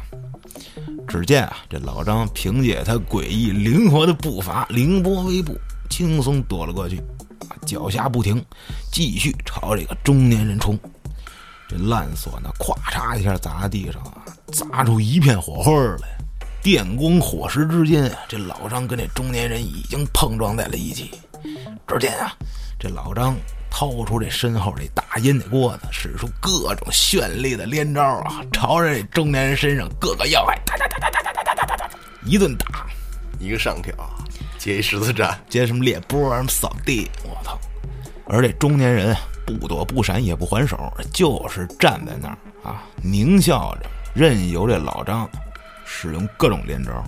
[1.08, 6.98] 只见啊，这老张凭借他诡异灵活的步伐，凌波微步，轻松躲了过去，
[7.50, 8.44] 啊，脚下不停，
[8.92, 10.80] 继续朝这个中年人冲。
[11.68, 14.24] 这烂锁呢，咵嚓一下砸在地上啊，
[14.54, 15.72] 砸出一片火花
[16.02, 16.08] 来。
[16.64, 21.12] 电光火石之间，这老张跟这中年人已经碰撞在了一起。
[21.88, 22.34] 只见啊，
[22.80, 23.36] 这老张
[23.78, 31.90] 掏出这身后这大烟的锅子，使出各种绚丽的连招啊，朝着这中年人身上各个要害哒哒哒哒哒哒哒哒哒哒
[32.24, 32.88] 一顿打，
[33.38, 33.94] 一个上挑，
[34.58, 37.60] 接一十字斩，接什么裂波，什么扫地，我操！
[38.28, 39.14] 而这中年人
[39.46, 45.30] 不躲不闪也不还手，就是站在那儿啊，狞笑着，任由这老张
[45.86, 47.04] 使用各种连招。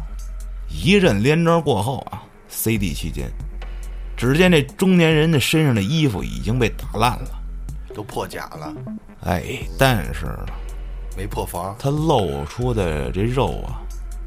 [0.69, 3.31] 一阵连招过后啊，CD 期间，
[4.17, 7.29] 只见这中年人的身上的衣服已经被打烂了，
[7.93, 8.73] 都破甲了，
[9.21, 10.35] 哎，但是
[11.15, 11.75] 没破防。
[11.77, 13.77] 他露出的这肉啊，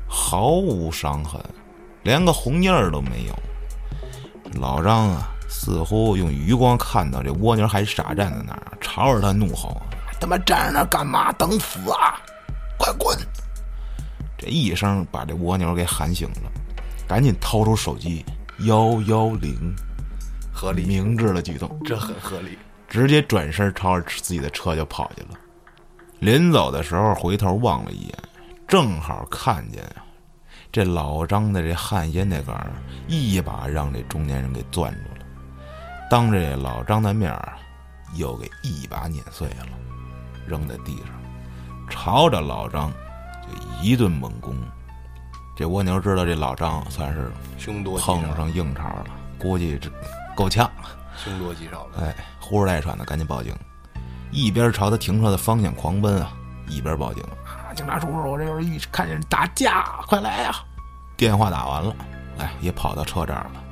[0.09, 1.43] 毫无伤痕，
[2.05, 3.37] 连个红印儿都没有。
[4.61, 9.83] 老张啊，似乎用余光看到这蜗牛还傻站在那儿，朝着他怒吼
[10.21, 11.33] ：“他妈站着那儿干嘛？
[11.33, 12.15] 等死啊！
[12.79, 13.19] 快滚！”
[14.39, 16.51] 这一声把这蜗牛给喊醒了，
[17.09, 18.25] 赶紧掏出手机
[18.63, 19.75] 幺幺零，
[20.53, 21.81] 合理，明智的举动。
[21.85, 22.59] 这很合理。
[22.89, 25.29] 直接转身朝着自己的车就跑去了。
[26.19, 28.15] 临走的时候回头望了一眼，
[28.69, 30.05] 正好看见啊，
[30.71, 32.73] 这老张的这旱烟那杆儿
[33.09, 35.25] 一把让这中年人给攥住了，
[36.11, 37.55] 当着这老张的面儿
[38.17, 39.69] 又给一把碾碎了，
[40.47, 41.07] 扔在地上，
[41.89, 42.93] 朝着老张
[43.43, 44.55] 就一顿猛攻。
[45.61, 47.31] 这蜗牛知道这老张算是
[47.99, 49.05] 碰上硬茬了，
[49.39, 49.91] 估计这
[50.35, 50.71] 够呛。
[51.19, 52.03] 凶多吉少的。
[52.03, 53.55] 哎，呼哧带喘的，赶紧报警，
[54.31, 56.33] 一边朝他停车的方向狂奔啊，
[56.67, 57.75] 一边报警啊！
[57.75, 60.55] 警察叔叔，我这会儿一看见人打架，快来呀！
[61.15, 61.95] 电话打完了，
[62.39, 63.63] 哎，也跑到车这儿了，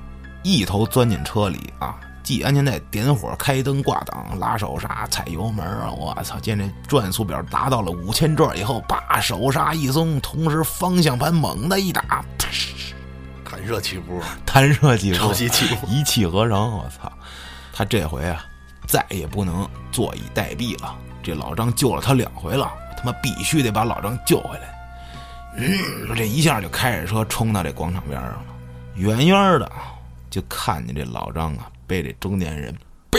[0.43, 5.91] 一头钻进车里啊，系安全带、点火、开灯、挂档、拉手刹、踩油门啊！
[5.91, 6.39] 我操！
[6.39, 12.23] 见这转速表达到了五千转以后，把手刹一松，同时方向盘猛的一打，
[13.51, 16.71] 弹射起步，弹射起步，超级起步，一气呵成！
[16.77, 17.11] 我操！
[17.73, 18.45] 他这回啊，
[18.87, 20.95] 再也不能坐以待毙了。
[21.23, 24.79] 这老张救了他两回了，他妈必须得把老张救回来。
[25.57, 28.45] 嗯，这一下就开着车冲到这广场边上了，
[28.97, 29.73] 远远的
[30.29, 32.73] 就看见这老张啊，被这中年人
[33.11, 33.19] 啪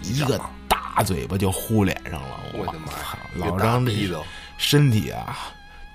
[0.00, 2.40] 一个大嘴巴就呼脸上了。
[2.54, 3.18] 我的妈呀！
[3.34, 3.92] 老张这
[4.56, 5.36] 身体啊，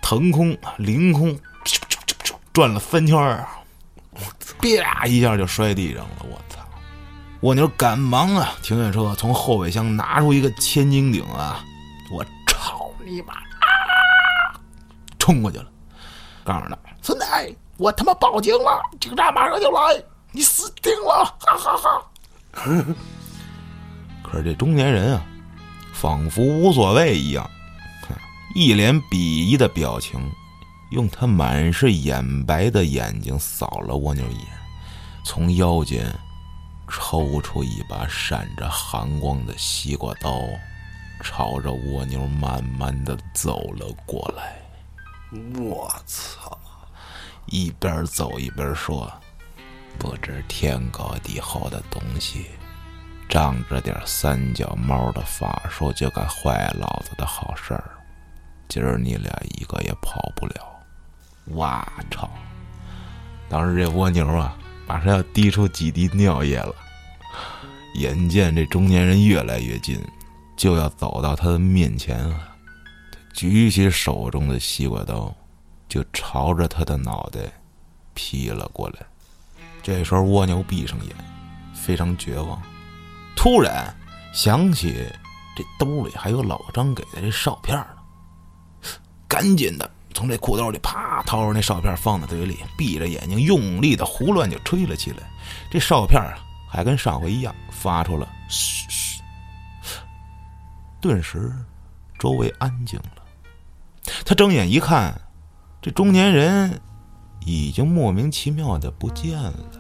[0.02, 1.36] 腾空凌空
[2.52, 3.48] 转了三圈儿！
[4.60, 6.60] 啪一下就摔地上了，我操！
[7.42, 11.64] 蜗牛赶忙啊，停下车，从后备箱拿出一个千斤顶啊，
[12.12, 13.34] 我操你妈！
[13.34, 14.60] 啊！
[15.20, 15.66] 冲过去了，
[16.44, 17.26] 告诉他孙子，
[17.78, 20.04] 我他妈报警了，警察马上就来，
[20.36, 21.24] 你死定了！
[21.40, 22.06] 哈哈哈。
[24.22, 25.24] 可是这中年人啊，
[25.94, 27.50] 仿佛无所谓一样，
[28.54, 30.20] 一脸鄙夷的表情，
[30.92, 34.48] 用他满是眼白的眼睛扫了蜗牛一眼，
[35.24, 36.14] 从腰间
[36.90, 40.42] 抽出一把闪着寒光的西瓜刀，
[41.24, 44.62] 朝着蜗牛慢慢的走了过来。
[45.62, 46.58] 我操！
[47.48, 49.12] 一边走一边说
[49.98, 52.46] ：“不知天高地厚的东西，
[53.28, 57.92] 仗着点三脚猫的法术就敢坏老子的好事儿，
[58.68, 60.56] 今儿你俩一个也跑不了！”
[61.56, 62.30] 哇操！
[63.48, 66.74] 当时这蜗牛啊，马上要滴出几滴尿液了。
[67.96, 70.02] 眼见这中年人越来越近，
[70.58, 72.56] 就要走到他的面前了，
[73.12, 75.34] 他举起手中的西瓜刀。
[75.88, 77.40] 就朝着他的脑袋
[78.16, 79.06] 劈了过来。
[79.86, 81.16] 这时候，蜗牛闭上眼，
[81.76, 82.60] 非常绝望。
[83.36, 83.96] 突然
[84.34, 85.06] 想起
[85.56, 88.90] 这兜里还有老张给的这哨片呢，
[89.28, 95.18] 赶紧的从这裤兜里啪掏出那哨片，放在嘴里，闭着眼睛用力的胡乱就吹了起来。
[95.70, 96.34] 这哨片啊，
[96.68, 99.22] 还跟上回一样，发出了嘘嘘。
[101.00, 101.54] 顿时，
[102.18, 103.22] 周围安静了。
[104.26, 105.14] 他睁眼一看。
[105.80, 106.82] 这中年人
[107.46, 109.75] 已经莫名其妙的不见了，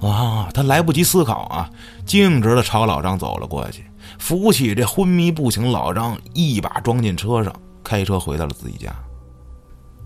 [0.00, 0.48] 啊！
[0.54, 1.70] 他来不及思考啊，
[2.06, 3.84] 径直的朝老张走了过去，
[4.18, 8.94] 扶起这昏迷不醒老张，一把装进车上，开车回到了自己家。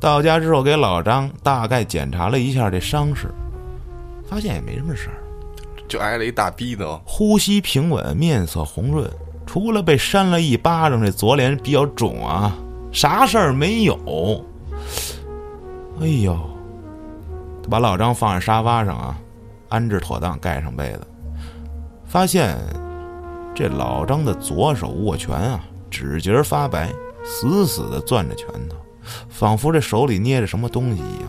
[0.01, 3.32] 到家之后，给老张大概检查了一下这伤势，
[4.28, 5.20] 发现也没什么事儿，
[5.86, 9.09] 就挨了一大逼斗，呼吸平稳，面色红润，
[9.47, 12.57] 除了被扇了一巴掌，这左脸比较肿啊，
[12.90, 14.45] 啥事儿没有。
[16.01, 16.36] 哎呦！
[17.62, 19.16] 他把老张放在沙发上啊，
[19.73, 21.01] 安置妥当，盖上被子，
[22.05, 22.59] 发现
[23.55, 26.93] 这老张的左手握拳啊，指节发白，
[27.25, 28.77] 死死的攥着拳头，
[29.31, 31.29] 仿佛这手里捏着什么东西一样，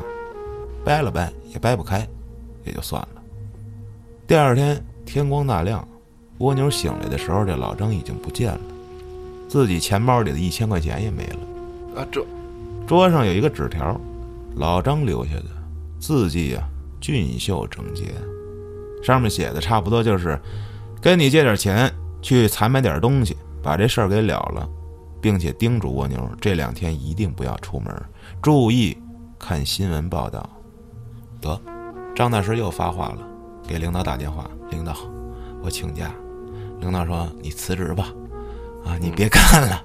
[0.84, 2.06] 掰了掰也掰不开，
[2.66, 3.22] 也就算了。
[4.28, 5.88] 第二天天光大亮，
[6.39, 8.62] 蜗牛醒来的时候，这老张已经不见了，
[9.48, 12.02] 自己钱包里的一千块钱也没了。
[12.02, 12.22] 啊，这
[12.86, 13.98] 桌上有一个纸条。
[14.56, 15.46] 老张留下的
[16.00, 16.70] 字迹啊，
[17.04, 18.14] 俊秀整洁，
[19.04, 20.39] 上面写的差不多就是，
[21.01, 24.66] 跟你借点钱去采买点东西，把这事儿给了了，
[25.22, 27.93] 并且叮嘱蜗牛这两天一定不要出门，
[28.41, 28.97] 注意
[29.38, 30.49] 看新闻报道。
[31.41, 31.62] 得，
[32.16, 33.18] 张大师又发话了，
[33.68, 34.95] 给领导打电话，领导，
[35.62, 36.10] 我请假。
[36.80, 38.08] 领导说你辞职吧，
[38.86, 39.84] 啊，你别干了。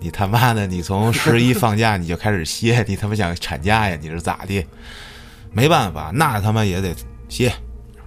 [0.00, 0.66] 你他妈的！
[0.66, 3.96] 你从十一放假你就开始歇，你他妈想产假呀？
[4.00, 4.66] 你是咋的？
[5.52, 6.94] 没办法，那他妈也得
[7.28, 7.52] 歇，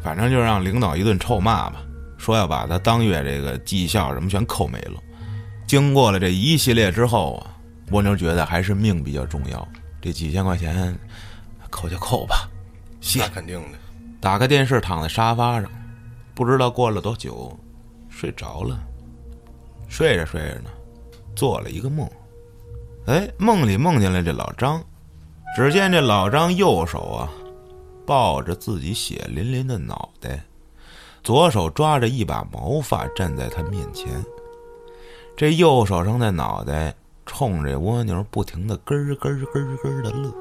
[0.02, 1.82] 反正就让领导一顿臭骂吧，
[2.18, 5.00] 说要把他当月这个绩效什么全扣没了。
[5.68, 7.58] 经过了这一系列之后啊，
[7.92, 9.68] 蜗牛觉得还是命比较重要，
[10.02, 10.98] 这几千块钱
[11.70, 12.50] 扣就扣吧，
[13.02, 13.78] 歇肯定的。
[14.20, 15.70] 打开电视，躺在沙发上，
[16.34, 17.58] 不知道过了多久，
[18.10, 18.80] 睡着了。
[19.88, 20.70] 睡着睡着呢。
[21.36, 22.10] 做了一个梦，
[23.06, 24.84] 哎，梦里梦见了这老张。
[25.56, 27.30] 只见这老张右手啊，
[28.06, 30.43] 抱着自己血淋淋的脑袋，
[31.24, 34.24] 左手抓着一把毛发站在他面前。
[35.36, 36.93] 这右手上的脑袋
[37.26, 40.34] 冲着蜗牛不停的咯咯咯咯咯的乐。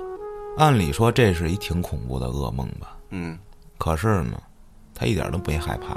[0.56, 2.96] 按理说这是一挺恐怖的噩梦吧？
[3.10, 3.38] 嗯。
[3.76, 4.40] 可是呢，
[4.94, 5.96] 他一点都没害怕，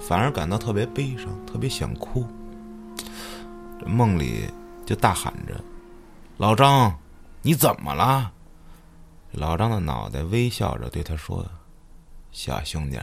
[0.00, 2.26] 反而感到特别悲伤，特别想哭。
[3.78, 4.46] 这梦里
[4.84, 5.54] 就大喊着
[6.38, 6.94] ：“老张，
[7.42, 8.32] 你怎么了？”
[9.32, 11.46] 老张的脑袋微笑着对他说
[12.32, 12.98] ：“小兄弟，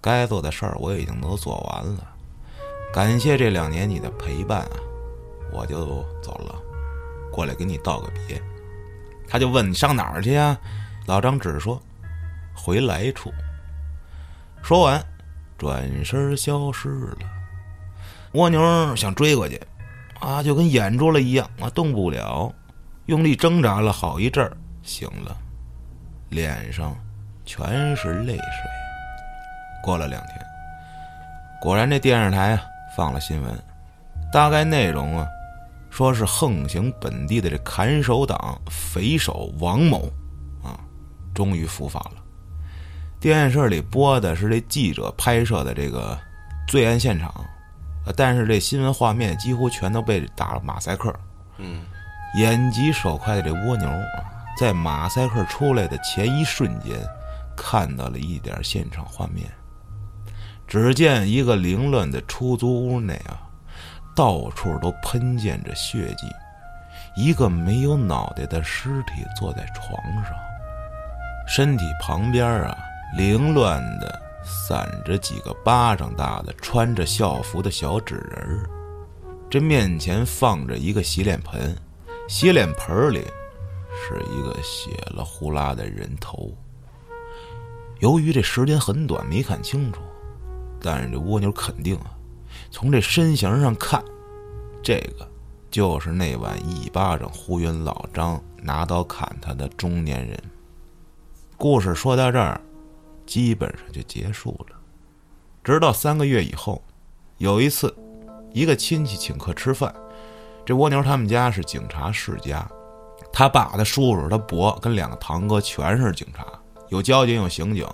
[0.00, 2.06] 该做的事儿我已经都做完了，
[2.92, 4.76] 感谢这两年你的陪伴啊，
[5.52, 6.54] 我就走了，
[7.32, 8.40] 过来给你道个别。
[9.26, 10.56] 他就问你上哪儿去呀？
[11.06, 11.82] 老张只说
[12.54, 13.32] 回来处。
[14.62, 15.04] 说完，
[15.58, 17.18] 转身消失了。
[18.32, 19.60] 蜗牛想追过去，
[20.20, 22.54] 啊，就跟眼住了一样啊，动不了，
[23.06, 25.36] 用力挣扎了好一阵儿，醒了，
[26.28, 26.94] 脸上
[27.44, 28.70] 全是泪水。
[29.82, 30.38] 过了两天，
[31.60, 32.62] 果然这电视台啊
[32.96, 33.52] 放了新闻，
[34.32, 35.26] 大概内容啊，
[35.90, 40.10] 说是横行本地的这砍手党匪首王某，
[40.62, 40.78] 啊，
[41.34, 42.22] 终于伏法了。
[43.20, 46.18] 电视里播的是这记者拍摄的这个
[46.68, 47.32] 罪案现场，
[48.16, 51.14] 但是这新闻画面几乎全都被打了马赛克。
[51.56, 51.84] 嗯，
[52.36, 56.98] 眼疾手快的这蜗牛啊，在马赛克出来的前一瞬间，
[57.56, 59.50] 看到了一点现场画面。
[60.66, 63.36] 只见一个凌乱的出租屋内啊，
[64.16, 66.26] 到处都喷溅着血迹，
[67.16, 69.92] 一个没有脑袋的尸体坐在床
[70.24, 70.32] 上，
[71.46, 72.76] 身体旁边啊，
[73.16, 78.70] 凌乱的散着几个巴掌大的穿着校服的小纸人儿。
[79.50, 81.76] 这面前放着一个洗脸盆，
[82.26, 83.26] 洗脸盆里
[84.06, 86.52] 是一个血了呼啦的人头。
[88.00, 90.00] 由于这时间很短，没看清楚。
[90.80, 92.14] 但是这蜗牛肯定啊，
[92.70, 94.04] 从这身形上看，
[94.82, 95.26] 这个
[95.70, 100.38] 就是那晚一巴掌呼晕老张、拿刀砍他的中年人。
[101.56, 102.60] 故事说到这儿，
[103.24, 104.76] 基本上就结束了。
[105.62, 106.82] 直到三个月以后，
[107.38, 107.96] 有一次，
[108.52, 109.94] 一个亲戚请客吃饭，
[110.66, 112.70] 这蜗牛他们家是警察世家，
[113.34, 116.46] 他爸、他叔叔、他伯跟两个堂哥全是警察，
[116.88, 117.84] 有交警有刑警，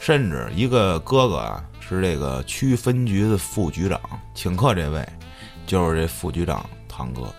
[0.00, 1.62] 甚至一个哥哥啊。
[1.88, 4.00] 是这个区分局的副局长
[4.34, 5.08] 请客，这位
[5.68, 7.32] 就是这副局长堂哥。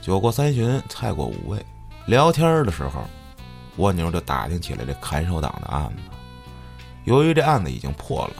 [0.00, 1.62] 酒过三巡，菜过五味，
[2.06, 3.04] 聊天的时候，
[3.76, 6.02] 蜗牛就打听起来这砍手党的案子。
[7.04, 8.32] 由于这案子已经破了，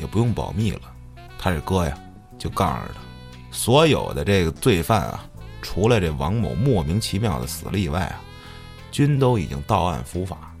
[0.00, 0.80] 也不用保密了，
[1.38, 1.96] 他这哥呀
[2.36, 3.00] 就告诉他，
[3.52, 5.24] 所有的这个罪犯啊，
[5.62, 8.20] 除了这王某莫名其妙的死了以外啊，
[8.90, 10.54] 均都已经到案伏法。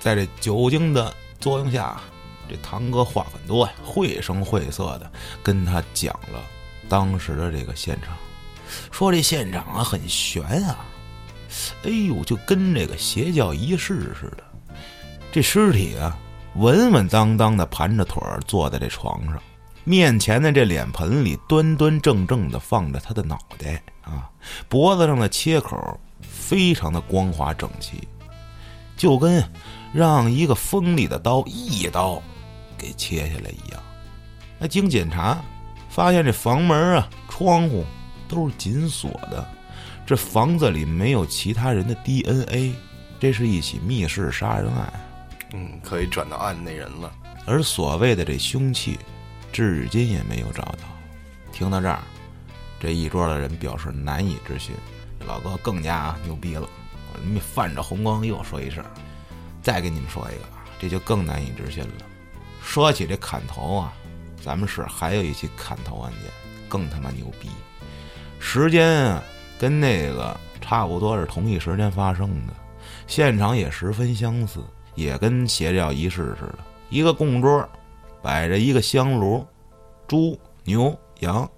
[0.00, 2.00] 在这酒精的作用下。
[2.48, 5.10] 这堂哥话很多呀，绘声绘色的
[5.42, 6.40] 跟他讲了
[6.88, 8.16] 当时的这个现场，
[8.92, 10.86] 说这现场啊很悬啊，
[11.82, 14.44] 哎呦，就跟这个邪教仪式似的。
[15.32, 16.16] 这尸体啊
[16.54, 19.42] 稳稳当当的盘着腿坐在这床上，
[19.82, 24.30] 面前的这脸盆里端端正正的放着他的脑袋啊，
[24.68, 28.08] 脖子上的切口非常的光滑整齐，
[28.96, 29.44] 就跟
[29.92, 32.22] 让一个锋利的刀一刀。
[32.78, 33.82] 给切下来一样，
[34.58, 35.42] 那经检查，
[35.88, 37.86] 发现这房门啊、窗户
[38.28, 39.42] 都是紧锁的，
[40.04, 42.74] 这房子里没有其他人的 DNA，
[43.18, 44.92] 这是一起密室杀人案。
[45.54, 47.10] 嗯，可以转到案内人了。
[47.46, 48.98] 而所谓的这凶器，
[49.50, 50.80] 至今也没有找到。
[51.50, 52.02] 听到这儿，
[52.78, 54.74] 这一桌的人表示难以置信。
[55.26, 56.68] 老哥更加牛逼了，
[57.24, 58.84] 你泛着红光又说一声，
[59.62, 60.44] 再给你们说一个，
[60.78, 62.06] 这就更难以置信了。
[62.62, 63.92] 说起这砍头啊，
[64.40, 66.30] 咱们市还有一起砍头案件，
[66.68, 67.48] 更他妈牛逼。
[68.38, 69.22] 时间啊，
[69.58, 72.52] 跟那个差不多是同一时间发生的，
[73.06, 74.60] 现场也十分相似，
[74.94, 76.58] 也跟邪教仪式似的。
[76.90, 77.68] 一个供桌，
[78.22, 79.44] 摆着一个香炉，
[80.06, 81.48] 猪、牛、羊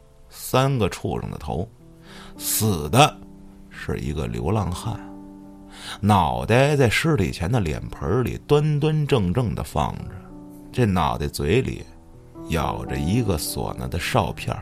[0.51, 1.68] 三个畜生的头，
[2.38, 3.18] 死的
[3.68, 4.99] 是一个流浪汉，
[6.01, 10.14] 脑袋在尸体前的脸盆里端端正正的放着。
[10.72, 11.84] 这脑袋嘴里
[12.49, 14.57] 咬着一个唢呐的哨片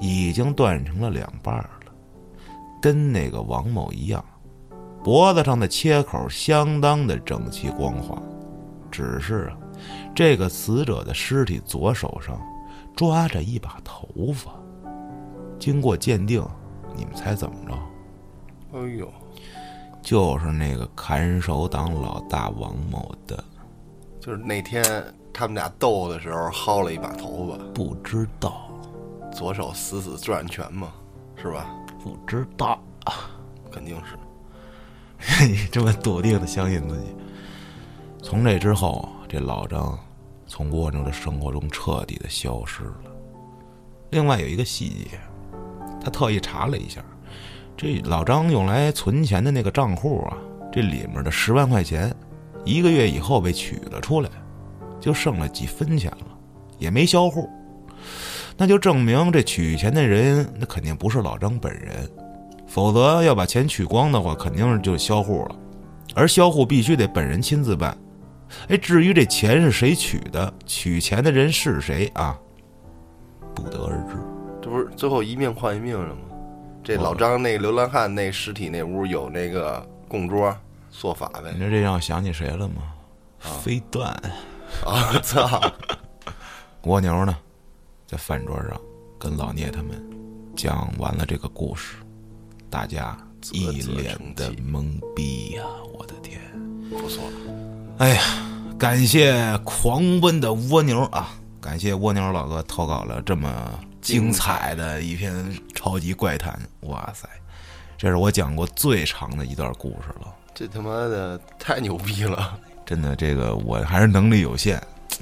[0.00, 1.92] 已经断成了两半了，
[2.82, 4.24] 跟那个王某一样，
[5.04, 8.20] 脖子上的切口相当的整齐光滑。
[8.90, 9.56] 只是啊，
[10.16, 12.36] 这个死者的尸体左手上
[12.96, 14.50] 抓着一把头发。
[15.62, 16.44] 经过鉴定，
[16.96, 17.72] 你们猜怎么着？
[18.76, 19.08] 哎呦，
[20.02, 23.44] 就是那个砍手党老大王某的，
[24.18, 24.84] 就是那天。
[25.34, 28.68] 他们俩斗的时候薅了一把头发，不知道，
[29.32, 30.92] 左手死死攥拳嘛，
[31.36, 31.74] 是吧？
[32.02, 32.78] 不知道，
[33.70, 35.46] 肯定是。
[35.48, 37.06] 你这么笃定的相信自己。
[38.20, 39.98] 从这之后，这老张
[40.46, 42.94] 从蜗牛的生活中彻底的消失了。
[44.10, 45.18] 另外有一个细节，
[46.02, 47.02] 他特意查了一下，
[47.76, 50.36] 这老张用来存钱的那个账户啊，
[50.72, 52.14] 这里面的十万块钱，
[52.64, 54.28] 一个月以后被取了出来。
[55.00, 56.26] 就剩了几分钱了，
[56.78, 57.50] 也没销户，
[58.56, 62.08] 那就证明这取钱的人那肯定不是老张本人，
[62.68, 65.56] 否则要把钱取光的话，肯定是就销户了，
[66.14, 67.98] 而销户必须得本人亲自办。
[68.68, 72.38] 哎，至于这钱是谁取的，取钱的人是谁啊，
[73.56, 74.14] 不得而知。
[74.62, 76.20] 这不是最后一命换一命了吗？
[76.84, 80.56] 这老张那流浪汉那尸体那屋有那个供桌
[80.90, 81.58] 做法呗你。
[81.58, 82.94] 说这让我想起谁了吗？
[83.38, 84.08] 飞段。
[84.86, 85.60] 啊操！
[86.84, 87.36] 蜗牛呢，
[88.06, 88.80] 在饭桌上
[89.18, 89.90] 跟老聂他们
[90.56, 91.96] 讲完了这个故事，
[92.70, 93.16] 大家
[93.52, 96.40] 一脸的懵逼呀、我的天！
[96.90, 97.22] 不错，
[97.98, 98.22] 哎呀，
[98.78, 101.28] 感谢狂奔的蜗牛啊！
[101.60, 105.32] 感谢蜗牛老哥投稿了这么精彩的一篇
[105.74, 107.28] 超级怪谈，哇塞！
[107.96, 110.34] 这是我讲过最长的一段故事了。
[110.52, 112.58] 这他妈的太牛逼了！
[112.84, 114.78] 真的，这个我还是能力有限，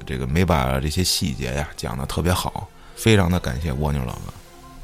[0.06, 2.66] 这个没把这些细节呀讲得特别好，
[2.96, 4.32] 非常的感谢蜗牛老哥，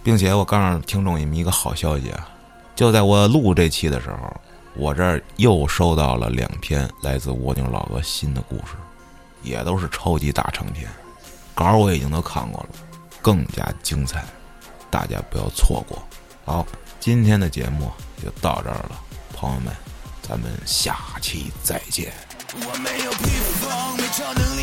[0.04, 2.28] 并且我告诉听众你们一个好消息啊，
[2.76, 4.40] 就在我录这期的时候，
[4.74, 8.74] 我这儿又收到了两篇来自蜗牛老哥新的故事，
[9.42, 10.86] 也都是超级大长篇，
[11.54, 12.68] 稿我已经都看过了，
[13.26, 14.24] 更加精彩，
[14.88, 16.00] 大家不要错过。
[16.44, 16.64] 好，
[17.00, 17.90] 今天的节目
[18.22, 19.00] 就到这儿了，
[19.34, 19.74] 朋友们，
[20.22, 22.12] 咱们下期再见。
[22.54, 23.26] 我没有披
[23.58, 24.55] 风，没超能力也不会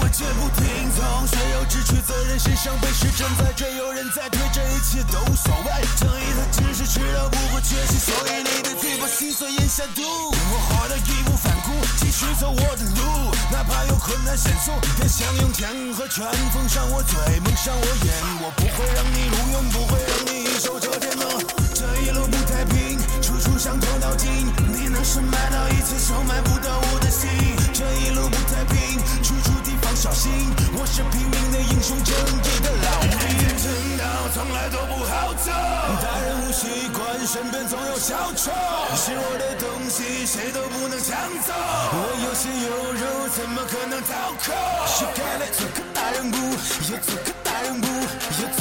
[0.00, 5.70] 我绝不听从，谁有志趣责任谁伤悲是正在追，有人在推，这一切都无所谓。
[5.96, 10.02] 正义它只是迟到不会缺席，所以你的嘴巴心酸咽下毒。
[10.02, 18.10] 我活得义无反顾，继续走我的路，哪怕有困难险阻，别想用天和权封上我嘴，蒙上我眼，
[18.42, 21.24] 我不会让你入用，不会让你一手遮天的。
[21.74, 24.28] 这一路不太平，处处伤透脑筋。
[24.74, 27.39] 你能是买到一切收买不到我的心。
[30.00, 30.32] 小心。
[30.72, 33.12] 我是拼命的英雄，正义的老兵。
[33.60, 33.68] 成
[34.00, 38.50] 长从来都不好走，大人物习惯，身边总有小丑。
[38.96, 41.52] 是我的东西，谁都不能抢走。
[41.52, 44.56] 我有血有肉，怎么可能倒扣？
[44.88, 46.56] 是该来做个大人物，
[46.88, 47.84] 也做个大人物，
[48.40, 48.59] 也做。